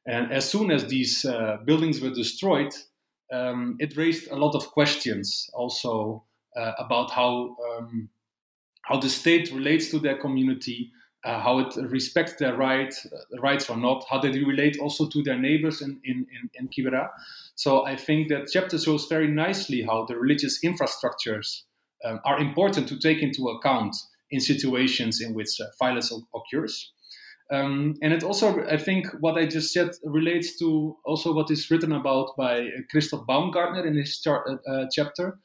And 0.06 0.32
as 0.32 0.48
soon 0.48 0.70
as 0.70 0.86
these 0.86 1.24
uh, 1.24 1.58
buildings 1.64 2.00
were 2.00 2.10
destroyed, 2.10 2.72
um, 3.32 3.76
it 3.80 3.96
raised 3.96 4.30
a 4.30 4.36
lot 4.36 4.54
of 4.54 4.70
questions 4.70 5.50
also 5.52 6.24
uh, 6.56 6.72
about 6.78 7.10
how 7.10 7.56
um, 7.68 8.08
how 8.82 9.00
the 9.00 9.08
state 9.08 9.50
relates 9.52 9.90
to 9.90 9.98
their 9.98 10.18
community, 10.18 10.92
uh, 11.24 11.40
how 11.40 11.58
it 11.58 11.74
respects 11.76 12.34
their 12.36 12.56
right, 12.56 12.94
rights 13.40 13.70
or 13.70 13.76
not, 13.76 14.04
how 14.08 14.20
they 14.20 14.30
relate 14.30 14.76
also 14.80 15.08
to 15.08 15.22
their 15.22 15.38
neighbors 15.38 15.82
in, 15.82 16.00
in, 16.04 16.26
in, 16.32 16.50
in 16.54 16.68
Kibera. 16.68 17.08
So 17.54 17.86
I 17.86 17.96
think 17.96 18.28
that 18.28 18.48
chapter 18.52 18.78
shows 18.78 19.06
very 19.06 19.28
nicely 19.28 19.82
how 19.82 20.04
the 20.04 20.16
religious 20.16 20.64
infrastructures 20.64 21.62
um, 22.04 22.20
are 22.24 22.40
important 22.40 22.88
to 22.88 22.98
take 22.98 23.22
into 23.22 23.48
account 23.48 23.94
in 24.30 24.40
situations 24.40 25.20
in 25.20 25.34
which 25.34 25.60
uh, 25.60 25.66
violence 25.78 26.12
occurs. 26.34 26.92
Um, 27.52 27.96
and 28.00 28.14
it 28.14 28.22
also, 28.22 28.64
I 28.64 28.78
think, 28.78 29.08
what 29.20 29.36
I 29.36 29.44
just 29.46 29.74
said 29.74 29.90
relates 30.04 30.58
to 30.60 30.96
also 31.04 31.34
what 31.34 31.50
is 31.50 31.70
written 31.70 31.92
about 31.92 32.30
by 32.36 32.60
uh, 32.60 32.70
Christoph 32.90 33.26
Baumgartner 33.26 33.86
in 33.86 33.94
his 33.94 34.20
char- 34.20 34.46
uh, 34.48 34.70
uh, 34.70 34.86
chapter, 34.90 35.38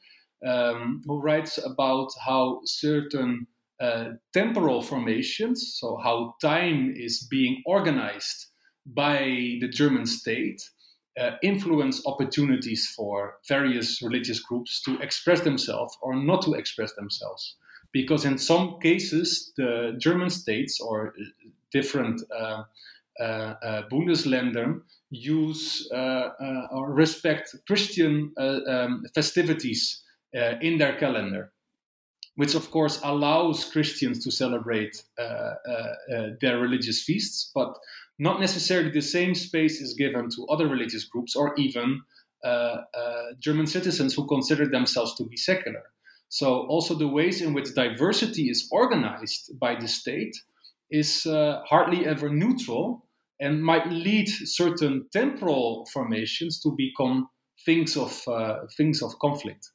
um, 0.46 1.02
who 1.04 1.20
writes 1.20 1.58
about 1.58 2.08
how 2.24 2.60
certain 2.64 3.46
uh, 3.78 4.12
temporal 4.32 4.80
formations, 4.80 5.74
so 5.78 5.98
how 6.02 6.34
time 6.40 6.94
is 6.96 7.26
being 7.30 7.62
organized 7.66 8.46
by 8.86 9.58
the 9.60 9.68
German 9.68 10.06
state, 10.06 10.62
uh, 11.18 11.36
influence 11.42 12.06
opportunities 12.06 12.92
for 12.96 13.38
various 13.46 14.02
religious 14.02 14.40
groups 14.40 14.82
to 14.82 14.98
express 15.00 15.40
themselves 15.40 15.96
or 16.02 16.14
not 16.14 16.42
to 16.42 16.54
express 16.54 16.92
themselves. 16.94 17.56
Because 17.92 18.24
in 18.24 18.38
some 18.38 18.78
cases, 18.80 19.52
the 19.56 19.96
German 19.98 20.30
states 20.30 20.80
or 20.80 21.14
different 21.72 22.22
uh, 22.30 22.64
uh, 23.20 23.22
uh 23.22 23.82
Bundesländer 23.90 24.80
use 25.10 25.88
uh, 25.90 25.96
uh, 25.96 26.66
or 26.70 26.92
respect 26.92 27.54
Christian 27.66 28.32
um, 28.38 29.04
festivities 29.14 30.02
in 30.60 30.76
their 30.78 30.96
calendar 30.98 31.50
which 32.38 32.54
of 32.54 32.70
course 32.70 33.00
allows 33.02 33.64
Christians 33.64 34.22
to 34.22 34.30
celebrate 34.30 35.02
uh, 35.18 35.22
uh, 35.22 35.54
uh, 36.14 36.26
their 36.40 36.60
religious 36.60 37.02
feasts, 37.02 37.50
but 37.52 37.76
not 38.18 38.40
necessarily 38.40 38.90
the 38.90 39.00
same 39.00 39.34
space 39.34 39.80
is 39.80 39.94
given 39.94 40.28
to 40.30 40.46
other 40.46 40.66
religious 40.66 41.04
groups 41.04 41.36
or 41.36 41.54
even 41.56 42.02
uh, 42.44 42.48
uh, 42.48 43.24
German 43.40 43.66
citizens 43.66 44.14
who 44.14 44.26
consider 44.26 44.66
themselves 44.66 45.14
to 45.16 45.24
be 45.24 45.36
secular. 45.36 45.82
So, 46.28 46.66
also 46.68 46.94
the 46.94 47.08
ways 47.08 47.40
in 47.40 47.54
which 47.54 47.74
diversity 47.74 48.50
is 48.50 48.68
organized 48.70 49.58
by 49.58 49.76
the 49.76 49.88
state 49.88 50.36
is 50.90 51.26
uh, 51.26 51.62
hardly 51.68 52.06
ever 52.06 52.28
neutral 52.28 53.06
and 53.40 53.64
might 53.64 53.86
lead 53.88 54.28
certain 54.28 55.06
temporal 55.12 55.86
formations 55.92 56.60
to 56.60 56.74
become 56.76 57.28
things 57.64 57.96
of 57.96 58.22
uh, 58.28 58.66
things 58.76 59.02
of 59.02 59.18
conflict. 59.20 59.70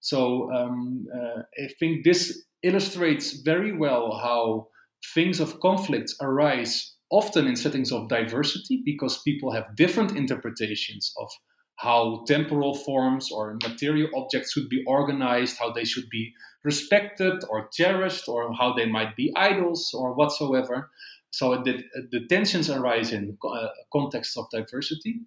So, 0.00 0.52
um, 0.52 1.06
uh, 1.14 1.42
I 1.62 1.68
think 1.78 2.04
this 2.04 2.44
illustrates 2.62 3.32
very 3.42 3.76
well 3.76 4.18
how 4.22 4.68
things 5.14 5.40
of 5.40 5.60
conflict 5.60 6.14
arise 6.20 6.93
often 7.14 7.46
in 7.46 7.54
settings 7.54 7.92
of 7.92 8.08
diversity 8.08 8.82
because 8.84 9.22
people 9.22 9.52
have 9.52 9.76
different 9.76 10.16
interpretations 10.16 11.14
of 11.16 11.30
how 11.76 12.24
temporal 12.26 12.74
forms 12.74 13.30
or 13.30 13.56
material 13.62 14.08
objects 14.16 14.52
should 14.52 14.68
be 14.68 14.82
organized, 14.86 15.56
how 15.56 15.70
they 15.70 15.84
should 15.84 16.08
be 16.10 16.32
respected 16.64 17.34
or 17.48 17.68
cherished, 17.72 18.28
or 18.28 18.52
how 18.54 18.72
they 18.72 18.86
might 18.86 19.14
be 19.14 19.32
idols 19.36 19.92
or 19.94 20.14
whatsoever. 20.14 20.90
So 21.30 21.62
the, 21.62 21.84
the 22.10 22.26
tensions 22.26 22.68
arise 22.68 23.12
in 23.12 23.38
uh, 23.44 23.68
contexts 23.92 24.36
of 24.36 24.50
diversity, 24.50 25.20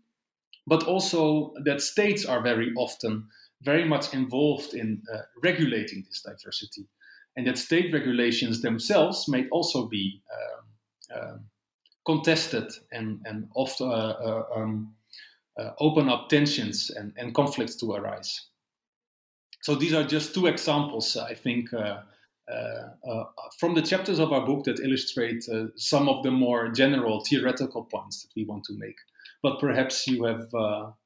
but 0.66 0.84
also 0.84 1.54
that 1.64 1.82
states 1.82 2.26
are 2.26 2.42
very 2.42 2.72
often 2.78 3.28
very 3.62 3.86
much 3.86 4.14
involved 4.14 4.74
in 4.74 5.02
uh, 5.14 5.20
regulating 5.42 6.04
this 6.06 6.22
diversity, 6.22 6.86
and 7.36 7.48
that 7.48 7.58
state 7.58 7.94
regulations 7.94 8.62
themselves 8.62 9.28
may 9.28 9.48
also 9.50 9.88
be 9.88 10.22
um, 10.38 11.20
um, 11.20 11.40
contested 12.08 12.72
and, 12.94 13.20
and 13.26 13.50
often 13.54 13.92
uh, 13.92 13.94
uh, 13.94 14.44
um, 14.56 14.94
uh, 15.60 15.72
open 15.80 16.08
up 16.08 16.30
tensions 16.30 16.90
and, 16.90 17.12
and 17.18 17.36
conflicts 17.36 17.76
to 17.76 17.92
arise. 17.92 18.48
So 19.62 19.76
these 19.76 19.94
are 19.94 20.06
just 20.06 20.34
two 20.34 20.48
examples, 20.48 21.18
I 21.18 21.34
think, 21.34 21.74
uh, 21.74 21.98
from 23.60 23.76
the 23.76 23.82
chapters 23.82 24.20
of 24.20 24.32
our 24.32 24.46
book 24.46 24.64
that 24.64 24.80
illustrate 24.80 25.44
some 25.76 26.08
of 26.08 26.24
the 26.24 26.32
more 26.32 26.70
general 26.70 27.26
theoretical 27.26 27.84
points 27.84 28.24
that 28.24 28.30
we 28.38 28.46
want 28.46 28.64
to 28.66 28.74
make. 28.78 28.96
But 29.44 29.60
perhaps 29.60 30.08
you 30.08 30.24
have 30.24 30.48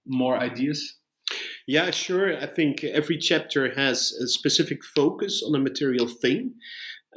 more 0.05 0.37
ideas. 0.37 0.97
Yeah, 1.67 1.89
sure. 1.91 2.37
I 2.37 2.45
think 2.45 2.83
every 2.83 3.17
chapter 3.17 3.73
has 3.73 4.11
a 4.11 4.27
specific 4.27 4.83
focus 4.83 5.41
on 5.43 5.55
a 5.55 5.59
material 5.59 6.07
thing. 6.07 6.53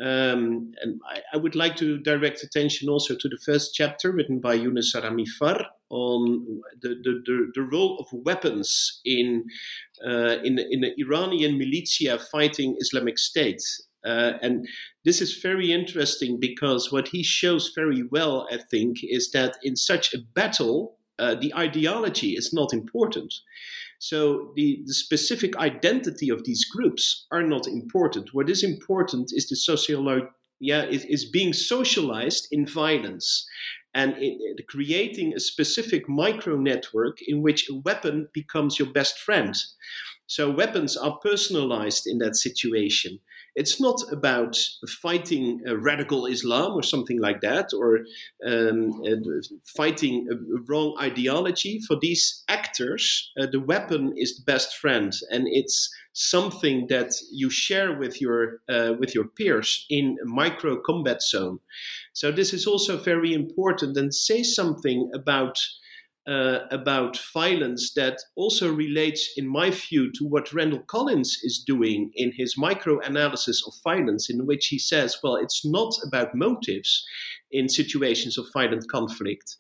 Um, 0.01 0.73
and 0.83 1.01
I, 1.09 1.21
I, 1.35 1.37
would 1.37 1.55
like 1.55 1.77
to 1.77 1.99
direct 1.99 2.43
attention 2.43 2.89
also 2.89 3.15
to 3.15 3.29
the 3.29 3.39
first 3.47 3.75
chapter 3.75 4.11
written 4.11 4.41
by 4.41 4.59
Younes 4.59 4.93
Saramifar 4.93 5.67
on 5.89 6.61
the, 6.83 6.89
the, 6.89 7.23
the, 7.25 7.53
the, 7.55 7.63
role 7.63 7.99
of 8.01 8.07
weapons 8.25 9.01
in, 9.05 9.45
uh, 10.05 10.39
in, 10.43 10.59
in 10.59 10.81
the 10.81 10.93
Iranian 10.99 11.59
militia 11.59 12.19
fighting 12.19 12.77
Islamic 12.81 13.19
State. 13.19 13.63
Uh, 14.05 14.33
and 14.43 14.67
this 15.05 15.21
is 15.21 15.39
very 15.41 15.73
interesting 15.73 16.41
because 16.41 16.91
what 16.91 17.09
he 17.09 17.23
shows 17.23 17.71
very 17.73 18.03
well, 18.11 18.49
I 18.51 18.59
think, 18.71 18.99
is 19.03 19.31
that 19.31 19.59
in 19.63 19.77
such 19.77 20.13
a 20.13 20.19
battle, 20.35 20.99
uh, 21.19 21.35
the 21.35 21.55
ideology 21.55 22.33
is 22.33 22.53
not 22.53 22.73
important. 22.73 23.33
So 23.99 24.53
the, 24.57 24.83
the 24.87 24.95
specific 24.95 25.57
identity 25.57 26.29
of 26.29 26.45
these 26.45 26.65
groups 26.65 27.27
are 27.31 27.43
not 27.43 27.67
important. 27.67 28.35
What 28.35 28.51
is 28.51 28.63
important 28.63 29.31
is 29.33 29.49
the 29.49 29.57
sociolo- 29.57 30.29
yeah, 30.61 30.85
is, 30.85 31.05
is 31.05 31.25
being 31.25 31.53
socialized 31.53 32.49
in 32.51 32.67
violence 32.67 33.47
and 33.95 34.15
in, 34.17 34.39
in 34.41 34.57
creating 34.69 35.33
a 35.35 35.41
specific 35.41 36.09
micro 36.09 36.57
network 36.57 37.19
in 37.27 37.43
which 37.43 37.69
a 37.71 37.77
weapon 37.77 38.29
becomes 38.33 38.79
your 38.79 38.91
best 38.93 39.19
friend. 39.19 39.55
So 40.27 40.51
weapons 40.51 40.97
are 40.97 41.19
personalized 41.23 42.07
in 42.07 42.19
that 42.19 42.37
situation. 42.37 43.21
It's 43.55 43.81
not 43.81 44.03
about 44.11 44.57
fighting 45.03 45.63
radical 45.65 46.27
Islam 46.27 46.73
or 46.73 46.83
something 46.83 47.21
like 47.21 47.41
that, 47.41 47.71
or 47.73 48.01
um, 48.45 49.01
fighting 49.65 50.27
a 50.31 50.35
wrong 50.69 50.97
ideology. 51.01 51.81
For 51.87 51.97
these 52.01 52.43
actors, 52.49 53.31
uh, 53.41 53.47
the 53.47 53.61
weapon 53.61 54.13
is 54.17 54.37
the 54.37 54.45
best 54.45 54.77
friend, 54.77 55.13
and 55.31 55.47
it's 55.47 55.91
something 56.13 56.87
that 56.89 57.13
you 57.33 57.51
share 57.51 57.97
with 57.97 58.21
your 58.21 58.61
uh, 58.69 58.95
with 58.99 59.15
your 59.15 59.25
peers 59.25 59.87
in 59.89 60.17
micro 60.25 60.81
combat 60.81 61.23
zone. 61.23 61.61
So 62.13 62.33
this 62.33 62.53
is 62.53 62.67
also 62.67 62.97
very 62.97 63.33
important, 63.33 63.97
and 63.97 64.13
say 64.15 64.43
something 64.43 65.11
about 65.15 65.59
uh, 66.27 66.61
about 66.71 67.19
violence 67.33 67.93
that 67.95 68.19
also 68.35 68.73
relates, 68.73 69.33
in 69.37 69.47
my 69.47 69.71
view, 69.71 70.11
to 70.13 70.25
what 70.25 70.53
Randall 70.53 70.81
Collins 70.87 71.41
is 71.43 71.59
doing 71.59 72.11
in 72.15 72.33
his 72.33 72.57
micro 72.57 72.99
analysis 73.01 73.63
of 73.67 73.75
violence, 73.83 74.31
in 74.31 74.47
which 74.47 74.69
he 74.69 74.79
says, 74.79 75.19
well, 75.23 75.37
it's 75.37 75.65
not 75.65 75.95
about 76.07 76.35
motives 76.35 77.07
in 77.51 77.69
situations 77.69 78.39
of 78.39 78.47
violent 78.53 78.89
conflict. 78.91 79.57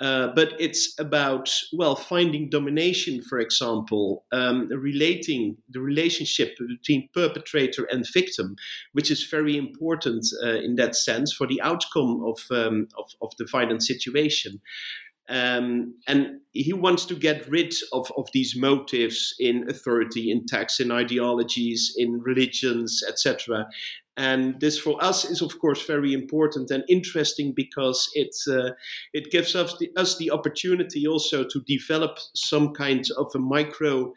Uh, 0.00 0.28
but 0.34 0.54
it's 0.58 0.98
about 0.98 1.48
well 1.72 1.94
finding 1.94 2.50
domination, 2.50 3.22
for 3.22 3.38
example, 3.38 4.24
um, 4.32 4.68
relating 4.68 5.56
the 5.70 5.80
relationship 5.80 6.58
between 6.58 7.08
perpetrator 7.14 7.84
and 7.84 8.04
victim, 8.12 8.56
which 8.92 9.08
is 9.08 9.24
very 9.24 9.56
important 9.56 10.26
uh, 10.42 10.56
in 10.56 10.74
that 10.74 10.96
sense 10.96 11.32
for 11.32 11.46
the 11.46 11.60
outcome 11.62 12.22
of, 12.24 12.40
um, 12.50 12.88
of, 12.98 13.12
of 13.22 13.30
the 13.38 13.46
violent 13.50 13.84
situation. 13.84 14.60
Um, 15.28 15.94
and 16.06 16.40
he 16.52 16.72
wants 16.72 17.06
to 17.06 17.14
get 17.14 17.48
rid 17.48 17.74
of, 17.92 18.12
of 18.16 18.28
these 18.32 18.54
motives 18.56 19.34
in 19.38 19.68
authority, 19.68 20.30
in 20.30 20.46
tax, 20.46 20.80
in 20.80 20.92
ideologies, 20.92 21.94
in 21.96 22.20
religions, 22.20 23.02
etc. 23.08 23.66
And 24.16 24.60
this 24.60 24.78
for 24.78 25.02
us 25.02 25.24
is, 25.24 25.42
of 25.42 25.58
course, 25.58 25.84
very 25.84 26.12
important 26.12 26.70
and 26.70 26.84
interesting 26.88 27.52
because 27.52 28.08
it 28.14 28.34
uh, 28.48 28.70
it 29.12 29.32
gives 29.32 29.56
us 29.56 29.76
the, 29.78 29.90
us 29.96 30.16
the 30.18 30.30
opportunity 30.30 31.06
also 31.06 31.42
to 31.42 31.60
develop 31.66 32.18
some 32.34 32.72
kind 32.74 33.04
of 33.16 33.32
a 33.34 33.40
micro 33.40 34.12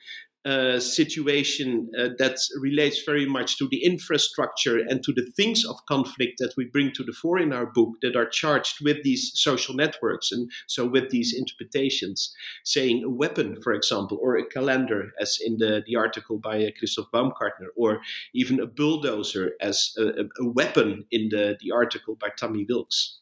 uh, 0.48 0.80
situation 0.80 1.92
uh, 2.00 2.08
that 2.18 2.38
relates 2.62 3.04
very 3.04 3.26
much 3.26 3.58
to 3.58 3.68
the 3.68 3.84
infrastructure 3.84 4.78
and 4.78 5.04
to 5.04 5.12
the 5.12 5.30
things 5.36 5.66
of 5.66 5.86
conflict 5.88 6.36
that 6.40 6.54
we 6.56 6.64
bring 6.64 6.90
to 6.94 7.04
the 7.04 7.12
fore 7.12 7.38
in 7.38 7.52
our 7.52 7.66
book 7.66 7.90
that 8.02 8.16
are 8.16 8.30
charged 8.30 8.78
with 8.82 9.04
these 9.04 9.32
social 9.36 9.76
networks 9.76 10.32
and 10.32 10.50
so 10.66 10.88
with 10.88 11.10
these 11.10 11.36
interpretations. 11.38 12.34
Saying 12.64 13.04
a 13.04 13.10
weapon, 13.10 13.62
for 13.62 13.74
example, 13.74 14.18
or 14.22 14.38
a 14.38 14.46
calendar, 14.46 15.12
as 15.20 15.38
in 15.46 15.58
the, 15.58 15.84
the 15.86 15.98
article 15.98 16.40
by 16.40 16.64
uh, 16.64 16.70
Christoph 16.80 17.12
Baumgartner, 17.12 17.68
or 17.76 18.00
even 18.34 18.62
a 18.62 18.66
bulldozer 18.66 19.52
as 19.60 19.94
a, 19.98 20.24
a 20.40 20.48
weapon 20.48 21.04
in 21.12 21.28
the, 21.30 21.58
the 21.60 21.72
article 21.72 22.16
by 22.16 22.30
Tammy 22.38 22.66
Wilkes. 22.70 23.20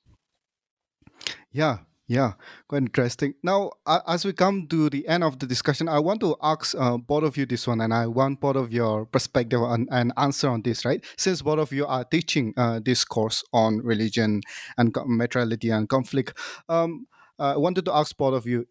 Yeah, 1.52 1.80
yeah, 2.08 2.34
quite 2.68 2.84
interesting. 2.84 3.34
Now, 3.42 3.72
uh, 3.86 4.02
as 4.08 4.26
we 4.26 4.34
come 4.34 4.68
to 4.68 4.90
the 4.90 5.08
end 5.08 5.24
of 5.24 5.40
the 5.40 5.48
discussion, 5.48 5.90
I 5.90 6.00
want 6.00 6.20
to 6.20 6.36
ask 6.42 6.76
uh, 6.78 6.98
both 6.98 7.24
of 7.24 7.36
you 7.36 7.46
this 7.48 7.66
one, 7.66 7.82
and 7.82 7.94
I 7.94 8.06
want 8.06 8.42
both 8.42 8.56
of 8.56 8.72
your 8.72 9.06
perspective 9.06 9.62
and, 9.62 10.14
answer 10.18 10.50
on 10.50 10.62
this, 10.62 10.86
right? 10.86 11.04
Since 11.18 11.42
both 11.42 11.60
of 11.60 11.72
you 11.72 11.88
are 11.88 12.04
teaching 12.04 12.54
uh, 12.58 12.80
this 12.84 13.04
course 13.04 13.44
on 13.54 13.80
religion 13.80 14.42
and 14.78 14.96
materiality 15.06 15.72
and 15.72 15.90
conflict, 15.90 16.38
um, 16.70 17.08
I 17.40 17.58
wanted 17.58 17.86
to 17.86 17.94
ask 17.94 18.16
both 18.16 18.34
of 18.34 18.46
you 18.46 18.66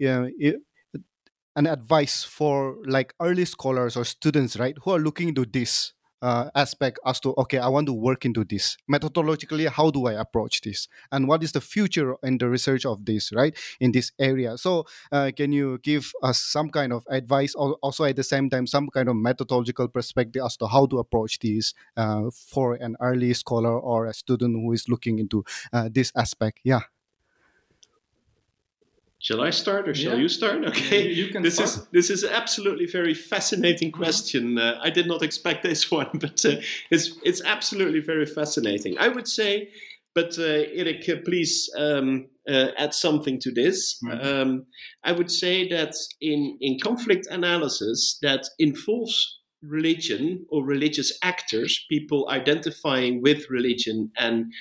an 1.56 1.66
advice 1.66 2.24
for 2.24 2.76
like 2.86 3.14
early 3.20 3.44
scholars 3.44 3.96
or 3.96 4.04
students, 4.04 4.56
right, 4.58 4.76
who 4.84 4.92
are 4.92 4.98
looking 4.98 5.28
into 5.28 5.44
this 5.44 5.92
uh, 6.24 6.50
aspect 6.54 6.98
as 7.04 7.20
to 7.20 7.34
okay 7.37 7.58
i 7.58 7.68
want 7.68 7.87
to 7.87 7.92
work 7.92 8.24
into 8.24 8.44
this. 8.44 8.76
Methodologically 8.90 9.68
how 9.68 9.90
do 9.90 10.06
i 10.06 10.14
approach 10.14 10.62
this? 10.62 10.88
And 11.12 11.28
what 11.28 11.42
is 11.42 11.52
the 11.52 11.60
future 11.60 12.16
in 12.22 12.38
the 12.38 12.48
research 12.48 12.87
of 12.87 13.04
this 13.04 13.32
right 13.32 13.54
in 13.78 13.92
this 13.92 14.10
area? 14.18 14.56
So 14.56 14.87
uh, 15.12 15.30
can 15.37 15.52
you 15.52 15.78
give 15.82 16.10
us 16.22 16.38
some 16.38 16.70
kind 16.70 16.92
of 16.92 17.04
advice 17.10 17.54
or 17.54 17.76
also 17.82 18.04
at 18.04 18.16
the 18.16 18.24
same 18.24 18.48
time 18.48 18.66
some 18.66 18.88
kind 18.88 19.08
of 19.08 19.16
methodological 19.16 19.88
perspective 19.88 20.42
as 20.44 20.56
to 20.56 20.66
how 20.66 20.87
to 20.87 20.98
approach 20.98 21.38
these 21.40 21.74
uh, 21.96 22.30
for 22.32 22.74
an 22.74 22.96
early 23.00 23.34
scholar 23.34 23.78
or 23.78 24.06
a 24.06 24.14
student 24.14 24.54
who 24.54 24.72
is 24.72 24.88
looking 24.88 25.18
into 25.18 25.44
uh, 25.72 25.88
this 25.92 26.10
aspect? 26.16 26.60
Yeah 26.64 26.93
Shall 29.24 29.40
I 29.40 29.48
start 29.48 29.88
or 29.88 29.94
shall 29.94 30.16
yeah. 30.16 30.20
you 30.20 30.28
start? 30.28 30.66
Okay, 30.66 31.08
you, 31.08 31.24
you 31.24 31.32
can. 31.32 31.42
This 31.42 31.54
start. 31.54 31.70
is 31.70 31.87
this 31.92 32.10
is 32.10 32.24
absolutely 32.24 32.84
very 32.84 33.14
fascinating 33.14 33.88
mm-hmm. 33.88 34.02
question. 34.02 34.58
Uh, 34.58 34.78
I 34.82 34.90
did 34.90 35.06
not 35.06 35.22
expect 35.22 35.62
this 35.62 35.90
one, 36.00 36.10
but 36.12 36.44
uh, 36.44 36.56
it's 36.90 37.16
it's 37.24 37.40
absolutely 37.42 38.00
very 38.00 38.26
fascinating. 38.26 38.98
I 38.98 39.08
would 39.08 39.26
say, 39.26 39.70
but 40.14 40.38
uh, 40.38 40.68
Erik, 40.80 41.08
uh, 41.08 41.22
please 41.24 41.70
um, 41.74 42.26
uh, 42.46 42.68
add 42.76 42.92
something 42.92 43.40
to 43.40 43.50
this. 43.50 43.98
Mm-hmm. 44.04 44.26
Um, 44.26 44.66
I 45.04 45.12
would 45.12 45.30
say 45.30 45.66
that 45.68 45.94
in 46.20 46.58
in 46.60 46.78
conflict 46.78 47.26
analysis 47.30 48.18
that 48.20 48.46
involves 48.58 49.40
religion 49.62 50.44
or 50.50 50.62
religious 50.66 51.18
actors, 51.22 51.82
people 51.88 52.28
identifying 52.28 53.22
with 53.22 53.48
religion 53.48 54.10
and 54.18 54.52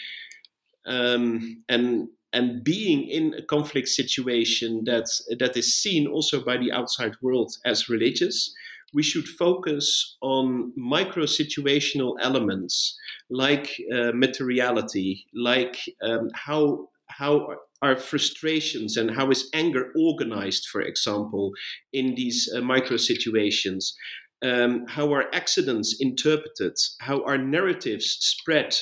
um, 0.85 1.65
and 1.67 2.07
and 2.33 2.63
being 2.63 3.07
in 3.07 3.35
a 3.35 3.41
conflict 3.43 3.87
situation 3.87 4.83
that 4.85 5.07
that 5.39 5.55
is 5.55 5.73
seen 5.73 6.07
also 6.07 6.43
by 6.43 6.57
the 6.57 6.71
outside 6.71 7.15
world 7.21 7.53
as 7.65 7.89
religious 7.89 8.53
we 8.93 9.03
should 9.03 9.27
focus 9.27 10.17
on 10.21 10.71
micro 10.75 11.23
situational 11.23 12.15
elements 12.21 12.97
like 13.29 13.81
uh, 13.93 14.11
materiality 14.13 15.25
like 15.33 15.77
um, 16.03 16.29
how 16.33 16.89
how 17.07 17.55
are 17.81 17.95
frustrations 17.95 18.97
and 18.97 19.11
how 19.11 19.29
is 19.29 19.49
anger 19.53 19.91
organized 19.95 20.67
for 20.67 20.81
example 20.81 21.51
in 21.91 22.15
these 22.15 22.51
uh, 22.55 22.61
micro 22.61 22.97
situations 22.97 23.95
um, 24.43 24.85
how 24.87 25.13
are 25.13 25.33
accidents 25.33 25.95
interpreted? 25.99 26.73
How 26.99 27.23
are 27.23 27.37
narratives 27.37 28.17
spread 28.19 28.75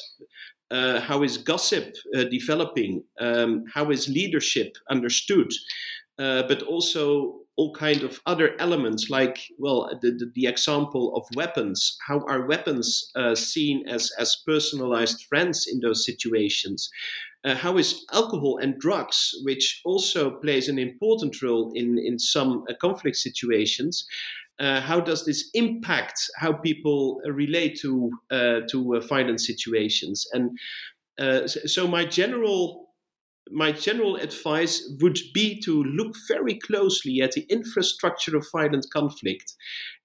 uh, 0.72 1.02
how 1.02 1.22
is 1.24 1.38
gossip 1.38 1.94
uh, 2.16 2.24
developing? 2.24 3.04
Um, 3.20 3.66
how 3.74 3.92
is 3.92 4.08
leadership 4.08 4.78
understood? 4.90 5.52
Uh, 6.18 6.44
but 6.48 6.62
also 6.64 7.40
all 7.58 7.74
kind 7.74 8.04
of 8.04 8.22
other 8.26 8.56
elements, 8.60 9.10
like 9.10 9.40
well, 9.60 9.90
the, 10.02 10.12
the, 10.12 10.32
the 10.36 10.48
example 10.48 11.16
of 11.16 11.24
weapons. 11.36 11.98
How 12.08 12.22
are 12.28 12.48
weapons 12.48 13.12
uh, 13.16 13.36
seen 13.36 13.88
as 13.88 14.12
as 14.18 14.42
personalized 14.46 15.26
friends 15.30 15.68
in 15.72 15.80
those 15.80 16.06
situations? 16.06 16.90
Uh, 17.43 17.56
how 17.56 17.77
is 17.77 18.06
alcohol 18.13 18.60
and 18.62 18.77
drugs, 18.80 19.34
which 19.43 19.82
also 19.84 20.30
plays 20.30 20.69
an 20.69 20.77
important 20.77 21.41
role 21.41 21.71
in 21.73 21.97
in 21.97 22.19
some 22.19 22.63
uh, 22.69 22.73
conflict 22.80 23.17
situations, 23.17 24.06
uh, 24.62 24.80
how 24.80 24.99
does 24.99 25.25
this 25.25 25.49
impact 25.54 26.30
how 26.38 26.54
people 26.54 27.19
relate 27.25 27.80
to 27.80 28.12
uh, 28.30 28.60
to 28.69 28.95
uh, 28.95 28.99
violent 28.99 29.41
situations? 29.41 30.27
And 30.34 30.58
uh, 31.19 31.47
so, 31.47 31.88
my 31.88 32.06
general 32.06 32.90
my 33.49 33.71
general 33.71 34.15
advice 34.17 34.88
would 35.01 35.17
be 35.34 35.60
to 35.62 35.84
look 35.84 36.15
very 36.27 36.56
closely 36.56 37.21
at 37.21 37.32
the 37.32 37.45
infrastructure 37.49 38.38
of 38.38 38.45
violent 38.51 38.86
conflict 38.93 39.56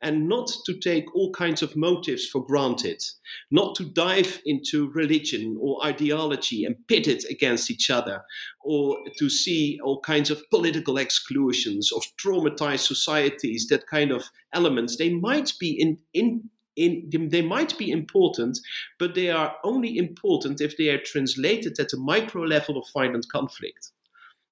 and 0.00 0.28
not 0.28 0.50
to 0.64 0.78
take 0.78 1.14
all 1.14 1.30
kinds 1.32 1.62
of 1.62 1.76
motives 1.76 2.26
for 2.26 2.44
granted, 2.44 3.02
not 3.50 3.74
to 3.76 3.84
dive 3.84 4.40
into 4.44 4.90
religion 4.90 5.56
or 5.60 5.84
ideology 5.84 6.64
and 6.64 6.76
pit 6.88 7.06
it 7.06 7.24
against 7.30 7.70
each 7.70 7.90
other, 7.90 8.22
or 8.64 8.98
to 9.18 9.28
see 9.28 9.78
all 9.82 10.00
kinds 10.00 10.30
of 10.30 10.42
political 10.50 10.96
exclusions 10.96 11.92
of 11.92 12.02
traumatized 12.22 12.86
societies, 12.86 13.66
that 13.68 13.86
kind 13.86 14.10
of 14.10 14.24
elements. 14.52 14.96
They 14.96 15.10
might 15.10 15.52
be 15.60 15.70
in, 15.70 15.98
in 16.12 16.50
in, 16.76 17.08
they 17.30 17.42
might 17.42 17.76
be 17.78 17.90
important, 17.90 18.58
but 18.98 19.14
they 19.14 19.30
are 19.30 19.56
only 19.64 19.96
important 19.98 20.60
if 20.60 20.76
they 20.76 20.88
are 20.88 21.00
translated 21.00 21.78
at 21.80 21.88
the 21.88 21.96
micro 21.96 22.42
level 22.42 22.78
of 22.78 22.86
violent 22.94 23.26
conflict. 23.30 23.90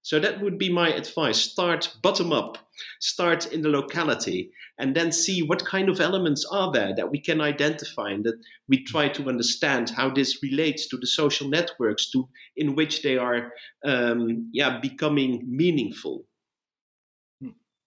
So 0.05 0.21
that 0.21 0.43
would 0.43 0.59
be 0.59 0.71
my 0.71 0.91
advice. 0.91 1.39
Start 1.39 1.97
bottom 2.03 2.31
up, 2.31 2.59
start 3.01 3.51
in 3.51 3.63
the 3.63 3.71
locality, 3.71 4.51
and 4.79 4.95
then 4.95 5.11
see 5.11 5.43
what 5.43 5.65
kind 5.65 5.89
of 5.89 5.99
elements 5.99 6.45
are 6.51 6.71
there 6.71 6.95
that 6.95 7.11
we 7.11 7.19
can 7.19 7.41
identify 7.41 8.11
and 8.11 8.23
that 8.25 8.39
we 8.69 8.85
try 8.85 9.09
to 9.09 9.29
understand 9.31 9.89
how 9.89 10.11
this 10.11 10.43
relates 10.43 10.89
to 10.89 10.99
the 10.99 11.07
social 11.07 11.49
networks 11.49 12.11
to 12.11 12.29
in 12.55 12.75
which 12.75 13.03
they 13.03 13.17
are 13.17 13.53
um, 13.87 14.51
yeah, 14.53 14.79
becoming 14.79 15.43
meaningful. 15.49 16.27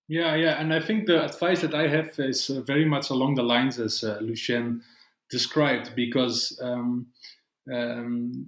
Yeah, 0.07 0.35
yeah, 0.35 0.59
and 0.61 0.73
I 0.73 0.79
think 0.79 1.05
the 1.05 1.25
advice 1.25 1.61
that 1.61 1.73
I 1.75 1.87
have 1.89 2.17
is 2.17 2.49
uh, 2.49 2.61
very 2.61 2.85
much 2.85 3.09
along 3.09 3.35
the 3.35 3.43
lines 3.43 3.77
as 3.77 4.03
uh, 4.03 4.19
Lucien 4.21 4.81
described, 5.29 5.91
because 5.95 6.57
um, 6.61 7.07
um, 7.73 8.47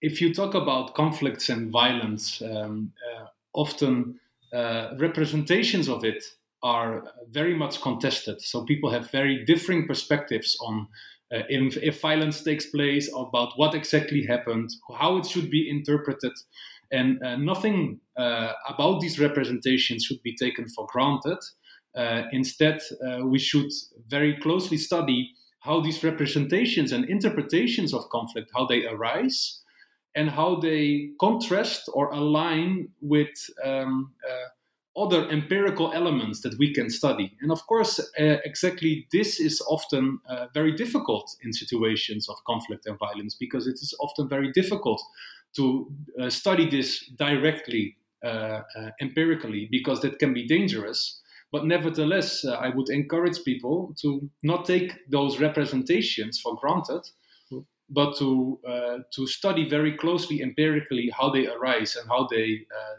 if 0.00 0.20
you 0.20 0.34
talk 0.34 0.54
about 0.54 0.94
conflicts 0.94 1.48
and 1.48 1.70
violence, 1.70 2.42
um, 2.42 2.92
uh, 3.10 3.26
often 3.54 4.20
uh, 4.52 4.94
representations 4.98 5.88
of 5.88 6.04
it 6.04 6.22
are 6.62 7.04
very 7.30 7.54
much 7.54 7.80
contested. 7.82 8.40
So 8.40 8.64
people 8.64 8.90
have 8.90 9.10
very 9.10 9.44
differing 9.44 9.86
perspectives 9.88 10.56
on 10.60 10.86
uh, 11.32 11.42
if, 11.48 11.76
if 11.78 12.00
violence 12.00 12.42
takes 12.44 12.66
place, 12.66 13.10
about 13.16 13.58
what 13.58 13.74
exactly 13.74 14.24
happened, 14.24 14.70
how 14.96 15.16
it 15.16 15.26
should 15.26 15.50
be 15.50 15.68
interpreted, 15.68 16.32
and 16.92 17.18
nothing 17.44 18.01
about 18.16 19.00
these 19.00 19.18
representations 19.18 20.04
should 20.04 20.22
be 20.22 20.34
taken 20.36 20.68
for 20.68 20.86
granted. 20.90 21.38
Uh, 21.94 22.22
instead, 22.32 22.80
uh, 23.06 23.24
we 23.24 23.38
should 23.38 23.70
very 24.08 24.36
closely 24.38 24.76
study 24.76 25.30
how 25.60 25.80
these 25.80 26.02
representations 26.02 26.90
and 26.92 27.04
interpretations 27.04 27.94
of 27.94 28.08
conflict, 28.08 28.50
how 28.54 28.66
they 28.66 28.86
arise, 28.86 29.60
and 30.14 30.30
how 30.30 30.56
they 30.56 31.10
contrast 31.20 31.88
or 31.94 32.10
align 32.12 32.88
with 33.00 33.30
um, 33.64 34.12
uh, 34.28 35.00
other 35.00 35.28
empirical 35.30 35.92
elements 35.92 36.42
that 36.42 36.58
we 36.58 36.72
can 36.72 36.90
study. 36.90 37.32
And 37.40 37.50
of 37.50 37.66
course, 37.66 37.98
uh, 37.98 38.36
exactly 38.44 39.06
this 39.12 39.40
is 39.40 39.62
often 39.68 40.18
uh, 40.28 40.46
very 40.52 40.72
difficult 40.72 41.34
in 41.42 41.52
situations 41.52 42.28
of 42.28 42.36
conflict 42.46 42.86
and 42.86 42.98
violence 42.98 43.34
because 43.34 43.66
it 43.66 43.74
is 43.74 43.94
often 44.00 44.28
very 44.28 44.50
difficult 44.52 45.02
to 45.56 45.90
uh, 46.20 46.28
study 46.28 46.68
this 46.68 47.06
directly 47.16 47.96
uh, 47.96 48.01
uh, 48.01 48.01
empirically 49.00 49.68
because 49.70 50.00
that 50.00 50.18
can 50.18 50.32
be 50.32 50.46
dangerous. 50.46 51.20
But 51.50 51.66
nevertheless, 51.66 52.44
I 52.44 52.70
would 52.70 52.88
encourage 52.88 53.44
people 53.44 53.94
to 54.00 54.30
not 54.42 54.64
take 54.64 54.94
those 55.10 55.38
representations 55.38 56.40
for 56.40 56.56
granted 56.56 57.02
but 57.92 58.16
to 58.16 58.58
uh, 58.66 58.98
to 59.14 59.26
study 59.26 59.68
very 59.68 59.96
closely 59.96 60.40
empirically 60.40 61.10
how 61.16 61.28
they 61.30 61.46
arise 61.46 61.96
and 61.96 62.08
how 62.08 62.26
they 62.30 62.66
uh, 62.74 62.96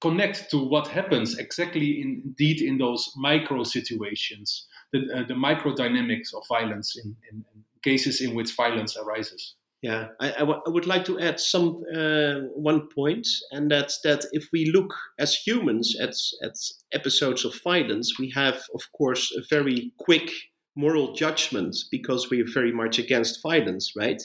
connect 0.00 0.50
to 0.50 0.58
what 0.58 0.86
happens 0.86 1.38
exactly 1.38 2.00
in, 2.00 2.22
indeed 2.24 2.62
in 2.62 2.78
those 2.78 3.12
micro 3.16 3.64
situations, 3.64 4.66
the, 4.92 5.00
uh, 5.14 5.26
the 5.26 5.34
micro 5.34 5.74
dynamics 5.74 6.32
of 6.32 6.42
violence 6.48 6.96
in, 6.96 7.16
in, 7.30 7.44
cases 7.82 8.20
in 8.20 8.34
which 8.34 8.54
violence 8.54 8.96
arises. 8.96 9.54
Yeah, 9.82 10.08
I, 10.20 10.32
I, 10.34 10.38
w- 10.40 10.60
I 10.66 10.68
would 10.70 10.86
like 10.86 11.06
to 11.06 11.18
add 11.18 11.40
some 11.40 11.82
uh, 11.94 12.40
one 12.54 12.88
point, 12.94 13.26
and 13.50 13.70
that's 13.70 14.00
that 14.02 14.26
if 14.32 14.48
we 14.52 14.66
look 14.66 14.94
as 15.18 15.34
humans 15.34 15.96
at 15.98 16.14
at 16.42 16.52
episodes 16.92 17.46
of 17.46 17.54
violence, 17.64 18.18
we 18.18 18.30
have, 18.34 18.56
of 18.74 18.82
course, 18.92 19.32
a 19.34 19.40
very 19.48 19.92
quick 19.98 20.30
moral 20.76 21.14
judgment 21.14 21.76
because 21.90 22.28
we 22.28 22.42
are 22.42 22.52
very 22.52 22.72
much 22.72 22.98
against 22.98 23.42
violence, 23.42 23.92
right? 23.96 24.22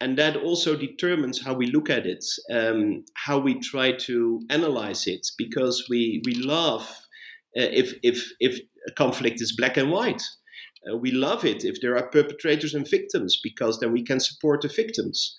And 0.00 0.18
that 0.18 0.36
also 0.36 0.76
determines 0.76 1.42
how 1.42 1.54
we 1.54 1.66
look 1.68 1.88
at 1.88 2.06
it, 2.06 2.24
um, 2.52 3.04
how 3.14 3.38
we 3.38 3.58
try 3.60 3.92
to 3.92 4.42
analyze 4.50 5.06
it, 5.06 5.26
because 5.38 5.86
we 5.88 6.20
we 6.26 6.34
love 6.34 6.82
uh, 7.58 7.70
if 7.72 7.94
if 8.02 8.30
if 8.40 8.60
a 8.88 8.92
conflict 8.92 9.40
is 9.40 9.56
black 9.56 9.78
and 9.78 9.90
white. 9.90 10.22
Uh, 10.90 10.96
we 10.96 11.10
love 11.10 11.44
it 11.44 11.64
if 11.64 11.80
there 11.80 11.96
are 11.96 12.08
perpetrators 12.08 12.74
and 12.74 12.88
victims 12.88 13.38
because 13.42 13.80
then 13.80 13.92
we 13.92 14.02
can 14.02 14.20
support 14.20 14.62
the 14.62 14.68
victims. 14.68 15.36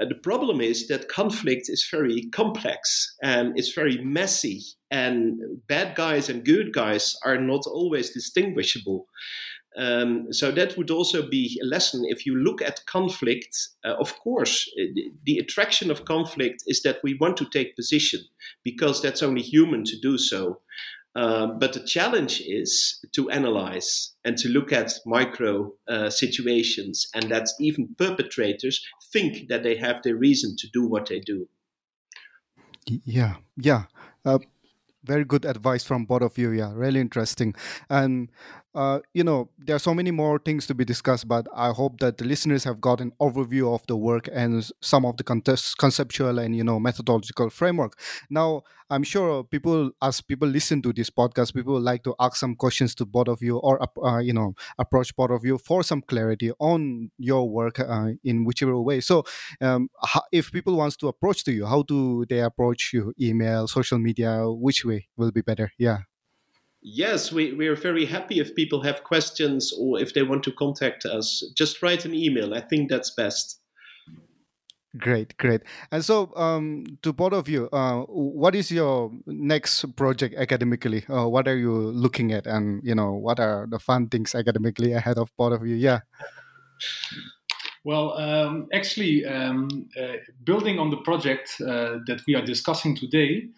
Uh, 0.00 0.04
the 0.04 0.14
problem 0.14 0.60
is 0.60 0.86
that 0.88 1.08
conflict 1.08 1.68
is 1.68 1.86
very 1.90 2.28
complex 2.32 3.16
and 3.22 3.58
it's 3.58 3.72
very 3.72 3.98
messy, 3.98 4.62
and 4.90 5.40
bad 5.66 5.94
guys 5.96 6.28
and 6.28 6.44
good 6.44 6.72
guys 6.72 7.16
are 7.24 7.38
not 7.38 7.66
always 7.66 8.10
distinguishable. 8.10 9.06
Um, 9.76 10.32
so 10.32 10.50
that 10.50 10.76
would 10.76 10.90
also 10.90 11.28
be 11.28 11.60
a 11.62 11.66
lesson. 11.66 12.04
If 12.06 12.26
you 12.26 12.36
look 12.36 12.62
at 12.62 12.84
conflict, 12.86 13.56
uh, 13.84 13.94
of 14.00 14.18
course, 14.18 14.68
uh, 14.80 14.86
the, 14.94 15.10
the, 15.24 15.38
attraction 15.38 15.90
of 15.90 16.04
conflict 16.04 16.64
is 16.66 16.82
that 16.82 16.98
we 17.04 17.14
want 17.14 17.36
to 17.36 17.48
take 17.50 17.76
position 17.76 18.20
because 18.64 19.00
that's 19.00 19.22
only 19.22 19.42
human 19.42 19.84
to 19.84 19.96
do 20.00 20.18
so. 20.18 20.60
Uh, 21.14 21.46
but 21.46 21.72
the 21.72 21.80
challenge 21.80 22.40
is 22.46 23.04
to 23.12 23.30
analyze 23.30 24.14
and 24.24 24.36
to 24.38 24.48
look 24.48 24.72
at 24.72 24.92
micro 25.04 25.72
uh, 25.88 26.10
situations, 26.10 27.08
and 27.14 27.30
that 27.30 27.48
even 27.58 27.94
perpetrators 27.98 28.84
think 29.12 29.48
that 29.48 29.62
they 29.62 29.76
have 29.76 30.02
the 30.02 30.14
reason 30.14 30.54
to 30.56 30.68
do 30.72 30.86
what 30.86 31.06
they 31.06 31.20
do. 31.20 31.48
Yeah, 32.86 33.36
yeah. 33.56 33.84
Uh, 34.24 34.38
very 35.04 35.24
good 35.24 35.44
advice 35.44 35.84
from 35.84 36.04
both 36.04 36.22
of 36.22 36.38
you. 36.38 36.50
Yeah, 36.50 36.72
really 36.74 37.00
interesting. 37.00 37.54
And 37.88 38.30
uh, 38.74 39.00
you 39.14 39.24
know, 39.24 39.48
there 39.58 39.74
are 39.76 39.80
so 39.80 39.94
many 39.94 40.10
more 40.10 40.38
things 40.38 40.66
to 40.66 40.74
be 40.74 40.84
discussed, 40.84 41.26
but 41.26 41.46
I 41.54 41.70
hope 41.70 42.00
that 42.00 42.18
the 42.18 42.24
listeners 42.24 42.64
have 42.64 42.80
got 42.80 43.00
an 43.00 43.12
overview 43.20 43.74
of 43.74 43.86
the 43.86 43.96
work 43.96 44.28
and 44.32 44.68
some 44.82 45.04
of 45.04 45.16
the 45.16 45.24
conceptual 45.24 46.38
and 46.38 46.54
you 46.54 46.64
know 46.64 46.78
methodological 46.78 47.50
framework. 47.50 47.98
Now, 48.30 48.62
I'm 48.90 49.02
sure 49.02 49.44
people, 49.44 49.90
as 50.02 50.20
people 50.20 50.48
listen 50.48 50.82
to 50.82 50.92
this 50.92 51.10
podcast, 51.10 51.54
people 51.54 51.80
like 51.80 52.04
to 52.04 52.14
ask 52.20 52.36
some 52.36 52.54
questions 52.56 52.94
to 52.96 53.06
both 53.06 53.28
of 53.28 53.42
you, 53.42 53.56
or 53.58 53.80
uh, 54.04 54.18
you 54.18 54.32
know, 54.32 54.54
approach 54.78 55.14
both 55.16 55.30
of 55.30 55.44
you 55.44 55.58
for 55.58 55.82
some 55.82 56.02
clarity 56.02 56.52
on 56.58 57.10
your 57.18 57.48
work 57.48 57.80
uh, 57.80 58.08
in 58.22 58.44
whichever 58.44 58.78
way. 58.80 59.00
So, 59.00 59.24
um, 59.60 59.88
if 60.30 60.52
people 60.52 60.76
wants 60.76 60.96
to 60.98 61.08
approach 61.08 61.42
to 61.44 61.52
you, 61.52 61.66
how 61.66 61.82
do 61.82 62.26
they 62.28 62.40
approach 62.40 62.92
you? 62.92 63.12
Email, 63.20 63.66
social 63.66 63.98
media, 63.98 64.44
which 64.48 64.84
way 64.84 65.08
will 65.16 65.32
be 65.32 65.40
better? 65.40 65.72
Yeah. 65.78 65.98
Yes, 66.80 67.32
we, 67.32 67.52
we 67.52 67.66
are 67.66 67.74
very 67.74 68.06
happy 68.06 68.38
if 68.38 68.54
people 68.54 68.82
have 68.82 69.02
questions 69.02 69.72
or 69.78 70.00
if 70.00 70.14
they 70.14 70.22
want 70.22 70.44
to 70.44 70.52
contact 70.52 71.04
us. 71.04 71.42
Just 71.56 71.82
write 71.82 72.04
an 72.04 72.14
email. 72.14 72.54
I 72.54 72.60
think 72.60 72.88
that's 72.88 73.10
best. 73.10 73.60
Great, 74.96 75.36
great. 75.36 75.62
And 75.92 76.04
so, 76.04 76.34
um, 76.34 76.84
to 77.02 77.12
both 77.12 77.34
of 77.34 77.48
you, 77.48 77.68
uh, 77.72 78.02
what 78.08 78.54
is 78.54 78.70
your 78.70 79.12
next 79.26 79.84
project 79.96 80.34
academically? 80.36 81.04
Uh, 81.08 81.28
what 81.28 81.46
are 81.46 81.56
you 81.56 81.72
looking 81.72 82.32
at, 82.32 82.46
and 82.46 82.80
you 82.82 82.94
know, 82.94 83.12
what 83.12 83.38
are 83.38 83.66
the 83.68 83.78
fun 83.78 84.08
things 84.08 84.34
academically 84.34 84.92
ahead 84.94 85.18
of 85.18 85.30
both 85.36 85.52
of 85.52 85.66
you? 85.66 85.74
Yeah. 85.74 86.00
Well, 87.84 88.16
um, 88.18 88.68
actually, 88.72 89.26
um, 89.26 89.88
uh, 90.00 90.18
building 90.44 90.78
on 90.78 90.90
the 90.90 90.98
project 90.98 91.60
uh, 91.60 91.98
that 92.06 92.22
we 92.26 92.34
are 92.34 92.44
discussing 92.44 92.96
today, 92.96 93.48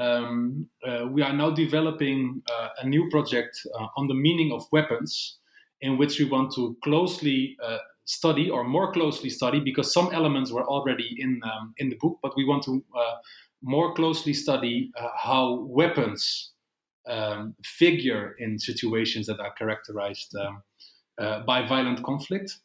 um, 0.00 0.66
uh, 0.86 1.06
we 1.08 1.22
are 1.22 1.32
now 1.32 1.50
developing 1.50 2.42
uh, 2.50 2.68
a 2.82 2.86
new 2.86 3.08
project 3.10 3.60
uh, 3.78 3.86
on 3.96 4.08
the 4.08 4.14
meaning 4.14 4.50
of 4.50 4.64
weapons, 4.72 5.38
in 5.82 5.98
which 5.98 6.18
we 6.18 6.24
want 6.24 6.54
to 6.54 6.76
closely 6.82 7.56
uh, 7.62 7.78
study 8.06 8.48
or 8.48 8.64
more 8.64 8.92
closely 8.92 9.28
study 9.28 9.60
because 9.60 9.92
some 9.92 10.08
elements 10.12 10.50
were 10.50 10.66
already 10.66 11.16
in 11.18 11.40
um, 11.44 11.74
in 11.76 11.90
the 11.90 11.96
book, 11.96 12.18
but 12.22 12.32
we 12.36 12.46
want 12.46 12.62
to 12.64 12.82
uh, 12.96 13.16
more 13.62 13.94
closely 13.94 14.32
study 14.32 14.90
uh, 14.98 15.08
how 15.16 15.60
weapons 15.68 16.52
um, 17.06 17.54
figure 17.62 18.34
in 18.38 18.58
situations 18.58 19.26
that 19.26 19.38
are 19.38 19.52
characterized 19.52 20.34
um, 20.36 20.62
by 21.46 21.66
violent 21.66 22.02
conflict. 22.02 22.56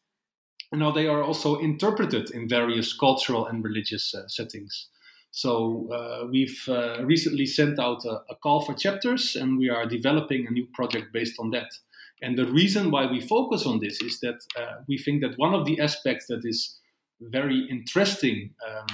And 0.71 0.79
now 0.79 0.91
they 0.91 1.07
are 1.07 1.21
also 1.21 1.59
interpreted 1.59 2.31
in 2.31 2.47
various 2.47 2.97
cultural 2.97 3.45
and 3.47 3.63
religious 3.63 4.15
settings. 4.27 4.89
So 5.35 5.89
uh, 5.91 6.27
we've 6.27 6.63
uh, 6.69 7.03
recently 7.03 7.45
sent 7.45 7.77
out 7.77 8.05
a, 8.05 8.21
a, 8.29 8.35
call 8.41 8.61
for 8.61 8.73
chapters, 8.73 9.35
and 9.35 9.57
we 9.57 9.69
are 9.69 9.85
developing 9.85 10.47
a 10.47 10.51
new 10.51 10.65
project 10.73 11.11
based 11.11 11.35
on 11.39 11.51
that. 11.51 11.67
And 12.21 12.37
the 12.37 12.45
reason 12.45 12.89
why 12.89 13.11
we 13.11 13.19
focus 13.19 13.65
on 13.65 13.81
this 13.81 14.01
is 14.01 14.21
that 14.21 14.39
uh, 14.57 14.75
we 14.87 14.97
think 14.97 15.21
that 15.23 15.37
one 15.37 15.53
of 15.53 15.65
the 15.65 15.81
aspects 15.81 16.27
that 16.27 16.45
is 16.45 16.79
very 17.19 17.67
interesting 17.69 18.51
um, 18.65 18.85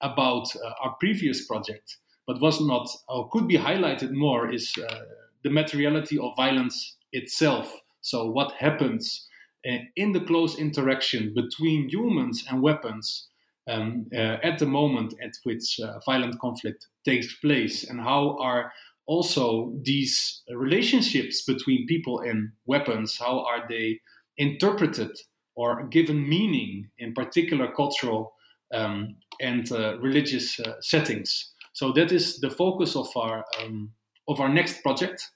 about 0.00 0.48
uh, 0.56 0.70
our 0.82 0.96
previous 0.98 1.44
project, 1.44 1.98
but 2.26 2.40
was 2.40 2.58
not 2.58 2.88
or 3.10 3.28
could 3.28 3.46
be 3.46 3.58
highlighted 3.58 4.12
more, 4.12 4.50
is 4.50 4.72
uh, 4.78 5.00
the 5.44 5.50
materiality 5.50 6.16
of 6.16 6.34
violence 6.36 6.96
itself. 7.12 7.70
So 8.00 8.30
what 8.30 8.52
happens 8.52 9.28
uh, 9.68 9.76
in 9.96 10.12
the 10.12 10.20
close 10.20 10.58
interaction 10.58 11.34
between 11.34 11.90
humans 11.90 12.46
and 12.48 12.62
weapons 12.62 13.28
um, 13.68 14.06
uh, 14.12 14.38
at 14.42 14.58
the 14.58 14.66
moment 14.66 15.14
at 15.22 15.32
which 15.44 15.78
uh, 15.80 15.98
violent 16.04 16.38
conflict 16.40 16.88
takes 17.04 17.34
place, 17.36 17.84
and 17.88 18.00
how 18.00 18.36
are 18.40 18.72
also 19.06 19.72
these 19.82 20.42
relationships 20.54 21.42
between 21.42 21.86
people 21.86 22.20
and 22.20 22.52
weapons 22.66 23.18
how 23.18 23.44
are 23.44 23.66
they 23.68 24.00
interpreted 24.38 25.10
or 25.54 25.86
given 25.88 26.28
meaning 26.28 26.88
in 26.98 27.12
particular 27.12 27.70
cultural 27.72 28.32
um, 28.72 29.16
and 29.40 29.70
uh, 29.72 29.98
religious 29.98 30.58
uh, 30.60 30.74
settings. 30.80 31.52
So 31.74 31.92
that 31.92 32.10
is 32.12 32.40
the 32.40 32.50
focus 32.50 32.96
of 32.96 33.08
our 33.16 33.44
um, 33.60 33.90
of 34.28 34.40
our 34.40 34.48
next 34.48 34.82
project. 34.82 35.30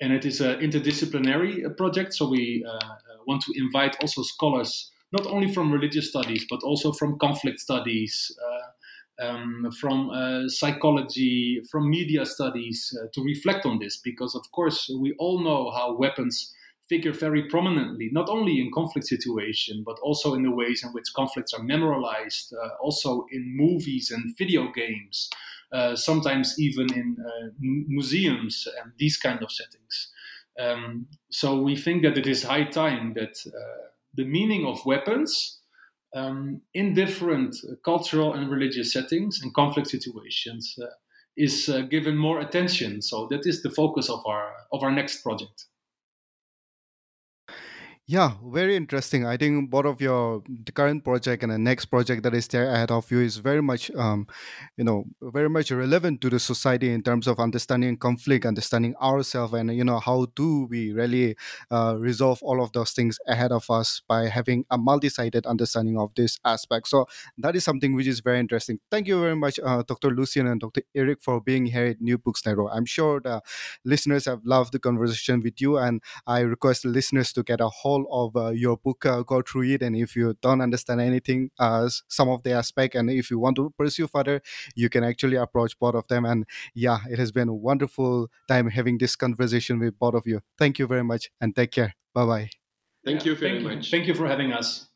And 0.00 0.12
it 0.12 0.24
is 0.24 0.40
an 0.40 0.58
interdisciplinary 0.58 1.64
uh, 1.64 1.70
project 1.70 2.14
so 2.14 2.28
we 2.28 2.64
uh, 2.68 2.94
want 3.26 3.42
to 3.42 3.52
invite 3.56 3.96
also 4.00 4.22
scholars 4.22 4.90
not 5.14 5.26
only 5.26 5.48
from 5.54 5.72
religious 5.72 6.08
studies, 6.10 6.44
but 6.50 6.60
also 6.62 6.92
from 6.92 7.18
conflict 7.18 7.60
studies, 7.60 8.14
uh, 8.48 9.24
um, 9.24 9.70
from 9.80 10.10
uh, 10.10 10.48
psychology, 10.48 11.62
from 11.70 11.88
media 11.88 12.26
studies, 12.26 12.78
uh, 13.00 13.06
to 13.14 13.22
reflect 13.22 13.64
on 13.64 13.78
this. 13.78 13.96
Because, 13.96 14.34
of 14.34 14.44
course, 14.50 14.90
we 15.00 15.14
all 15.18 15.38
know 15.48 15.70
how 15.70 15.96
weapons 15.96 16.52
figure 16.88 17.12
very 17.12 17.48
prominently, 17.48 18.10
not 18.12 18.28
only 18.28 18.60
in 18.60 18.70
conflict 18.74 19.06
situation, 19.06 19.84
but 19.86 19.98
also 20.02 20.34
in 20.34 20.42
the 20.42 20.50
ways 20.50 20.82
in 20.84 20.90
which 20.92 21.14
conflicts 21.14 21.54
are 21.54 21.62
memorialized, 21.62 22.52
uh, 22.52 22.70
also 22.82 23.24
in 23.30 23.56
movies 23.56 24.10
and 24.10 24.36
video 24.36 24.70
games, 24.72 25.30
uh, 25.72 25.96
sometimes 25.96 26.58
even 26.58 26.92
in 26.92 27.16
uh, 27.24 27.48
museums 27.60 28.68
and 28.82 28.92
these 28.98 29.16
kind 29.16 29.42
of 29.42 29.50
settings. 29.50 30.10
Um, 30.58 31.06
so 31.30 31.62
we 31.62 31.74
think 31.76 32.02
that 32.02 32.18
it 32.18 32.26
is 32.26 32.42
high 32.42 32.64
time 32.64 33.14
that 33.14 33.34
the 34.16 34.24
meaning 34.24 34.66
of 34.66 34.84
weapons 34.86 35.60
um, 36.14 36.60
in 36.72 36.94
different 36.94 37.56
cultural 37.84 38.34
and 38.34 38.50
religious 38.50 38.92
settings 38.92 39.40
and 39.42 39.52
conflict 39.54 39.88
situations 39.88 40.76
uh, 40.80 40.86
is 41.36 41.68
uh, 41.68 41.80
given 41.82 42.16
more 42.16 42.40
attention. 42.40 43.02
So 43.02 43.26
that 43.30 43.46
is 43.46 43.62
the 43.62 43.70
focus 43.70 44.08
of 44.08 44.24
our 44.26 44.52
of 44.72 44.82
our 44.82 44.92
next 44.92 45.22
project. 45.22 45.66
Yeah, 48.06 48.32
very 48.52 48.76
interesting. 48.76 49.24
I 49.24 49.38
think 49.38 49.70
both 49.70 49.86
of 49.86 49.98
your 49.98 50.42
the 50.46 50.72
current 50.72 51.04
project 51.04 51.42
and 51.42 51.50
the 51.50 51.56
next 51.56 51.86
project 51.86 52.22
that 52.24 52.34
is 52.34 52.46
there 52.48 52.68
ahead 52.70 52.90
of 52.90 53.10
you 53.10 53.20
is 53.20 53.38
very 53.38 53.62
much, 53.62 53.90
um, 53.96 54.26
you 54.76 54.84
know, 54.84 55.04
very 55.22 55.48
much 55.48 55.70
relevant 55.70 56.20
to 56.20 56.28
the 56.28 56.38
society 56.38 56.92
in 56.92 57.02
terms 57.02 57.26
of 57.26 57.38
understanding 57.40 57.96
conflict, 57.96 58.44
understanding 58.44 58.94
ourselves, 59.00 59.54
and 59.54 59.74
you 59.74 59.84
know 59.84 60.00
how 60.00 60.26
do 60.36 60.66
we 60.68 60.92
really 60.92 61.34
uh, 61.70 61.96
resolve 61.98 62.40
all 62.42 62.62
of 62.62 62.70
those 62.72 62.90
things 62.90 63.16
ahead 63.26 63.52
of 63.52 63.70
us 63.70 64.02
by 64.06 64.28
having 64.28 64.66
a 64.70 64.76
multi-sided 64.76 65.46
understanding 65.46 65.96
of 65.98 66.12
this 66.14 66.38
aspect. 66.44 66.88
So 66.88 67.06
that 67.38 67.56
is 67.56 67.64
something 67.64 67.94
which 67.94 68.06
is 68.06 68.20
very 68.20 68.38
interesting. 68.38 68.80
Thank 68.90 69.08
you 69.08 69.18
very 69.18 69.36
much, 69.36 69.58
uh, 69.64 69.82
Dr. 69.82 70.10
Lucien 70.10 70.46
and 70.46 70.60
Dr. 70.60 70.82
Erik, 70.94 71.22
for 71.22 71.40
being 71.40 71.64
here 71.64 71.86
at 71.86 72.02
New 72.02 72.18
Books 72.18 72.44
Network. 72.44 72.70
I'm 72.74 72.84
sure 72.84 73.18
the 73.20 73.40
listeners 73.84 74.26
have 74.26 74.40
loved 74.44 74.72
the 74.72 74.78
conversation 74.78 75.40
with 75.40 75.60
you, 75.60 75.78
and 75.78 76.02
I 76.26 76.40
request 76.40 76.82
the 76.82 76.88
listeners 76.90 77.32
to 77.32 77.42
get 77.42 77.60
a 77.60 77.68
whole 77.68 77.93
whole 77.94 78.06
of 78.26 78.36
uh, 78.36 78.50
your 78.50 78.76
book, 78.76 79.06
uh, 79.06 79.22
go 79.22 79.42
through 79.42 79.62
it. 79.74 79.82
And 79.82 79.96
if 79.96 80.16
you 80.16 80.36
don't 80.40 80.60
understand 80.60 81.00
anything, 81.00 81.50
uh, 81.58 81.88
some 82.08 82.28
of 82.28 82.42
the 82.42 82.52
aspect, 82.52 82.94
and 82.94 83.10
if 83.10 83.30
you 83.30 83.38
want 83.38 83.56
to 83.56 83.72
pursue 83.78 84.06
further, 84.08 84.40
you 84.74 84.88
can 84.88 85.04
actually 85.04 85.36
approach 85.36 85.78
both 85.78 85.94
of 85.94 86.06
them. 86.08 86.24
And 86.24 86.44
yeah, 86.74 86.98
it 87.10 87.18
has 87.18 87.32
been 87.32 87.48
a 87.48 87.54
wonderful 87.54 88.28
time 88.48 88.68
having 88.68 88.98
this 88.98 89.16
conversation 89.16 89.78
with 89.78 89.98
both 89.98 90.14
of 90.14 90.26
you. 90.26 90.40
Thank 90.58 90.78
you 90.78 90.86
very 90.86 91.04
much 91.04 91.30
and 91.40 91.54
take 91.54 91.72
care. 91.72 91.94
Bye 92.12 92.26
bye. 92.26 92.50
Thank 93.04 93.24
yeah, 93.24 93.32
you 93.32 93.36
very 93.36 93.52
thank 93.52 93.64
much. 93.64 93.86
You. 93.86 93.90
Thank 93.90 94.06
you 94.08 94.14
for 94.14 94.26
having 94.26 94.52
us. 94.52 94.88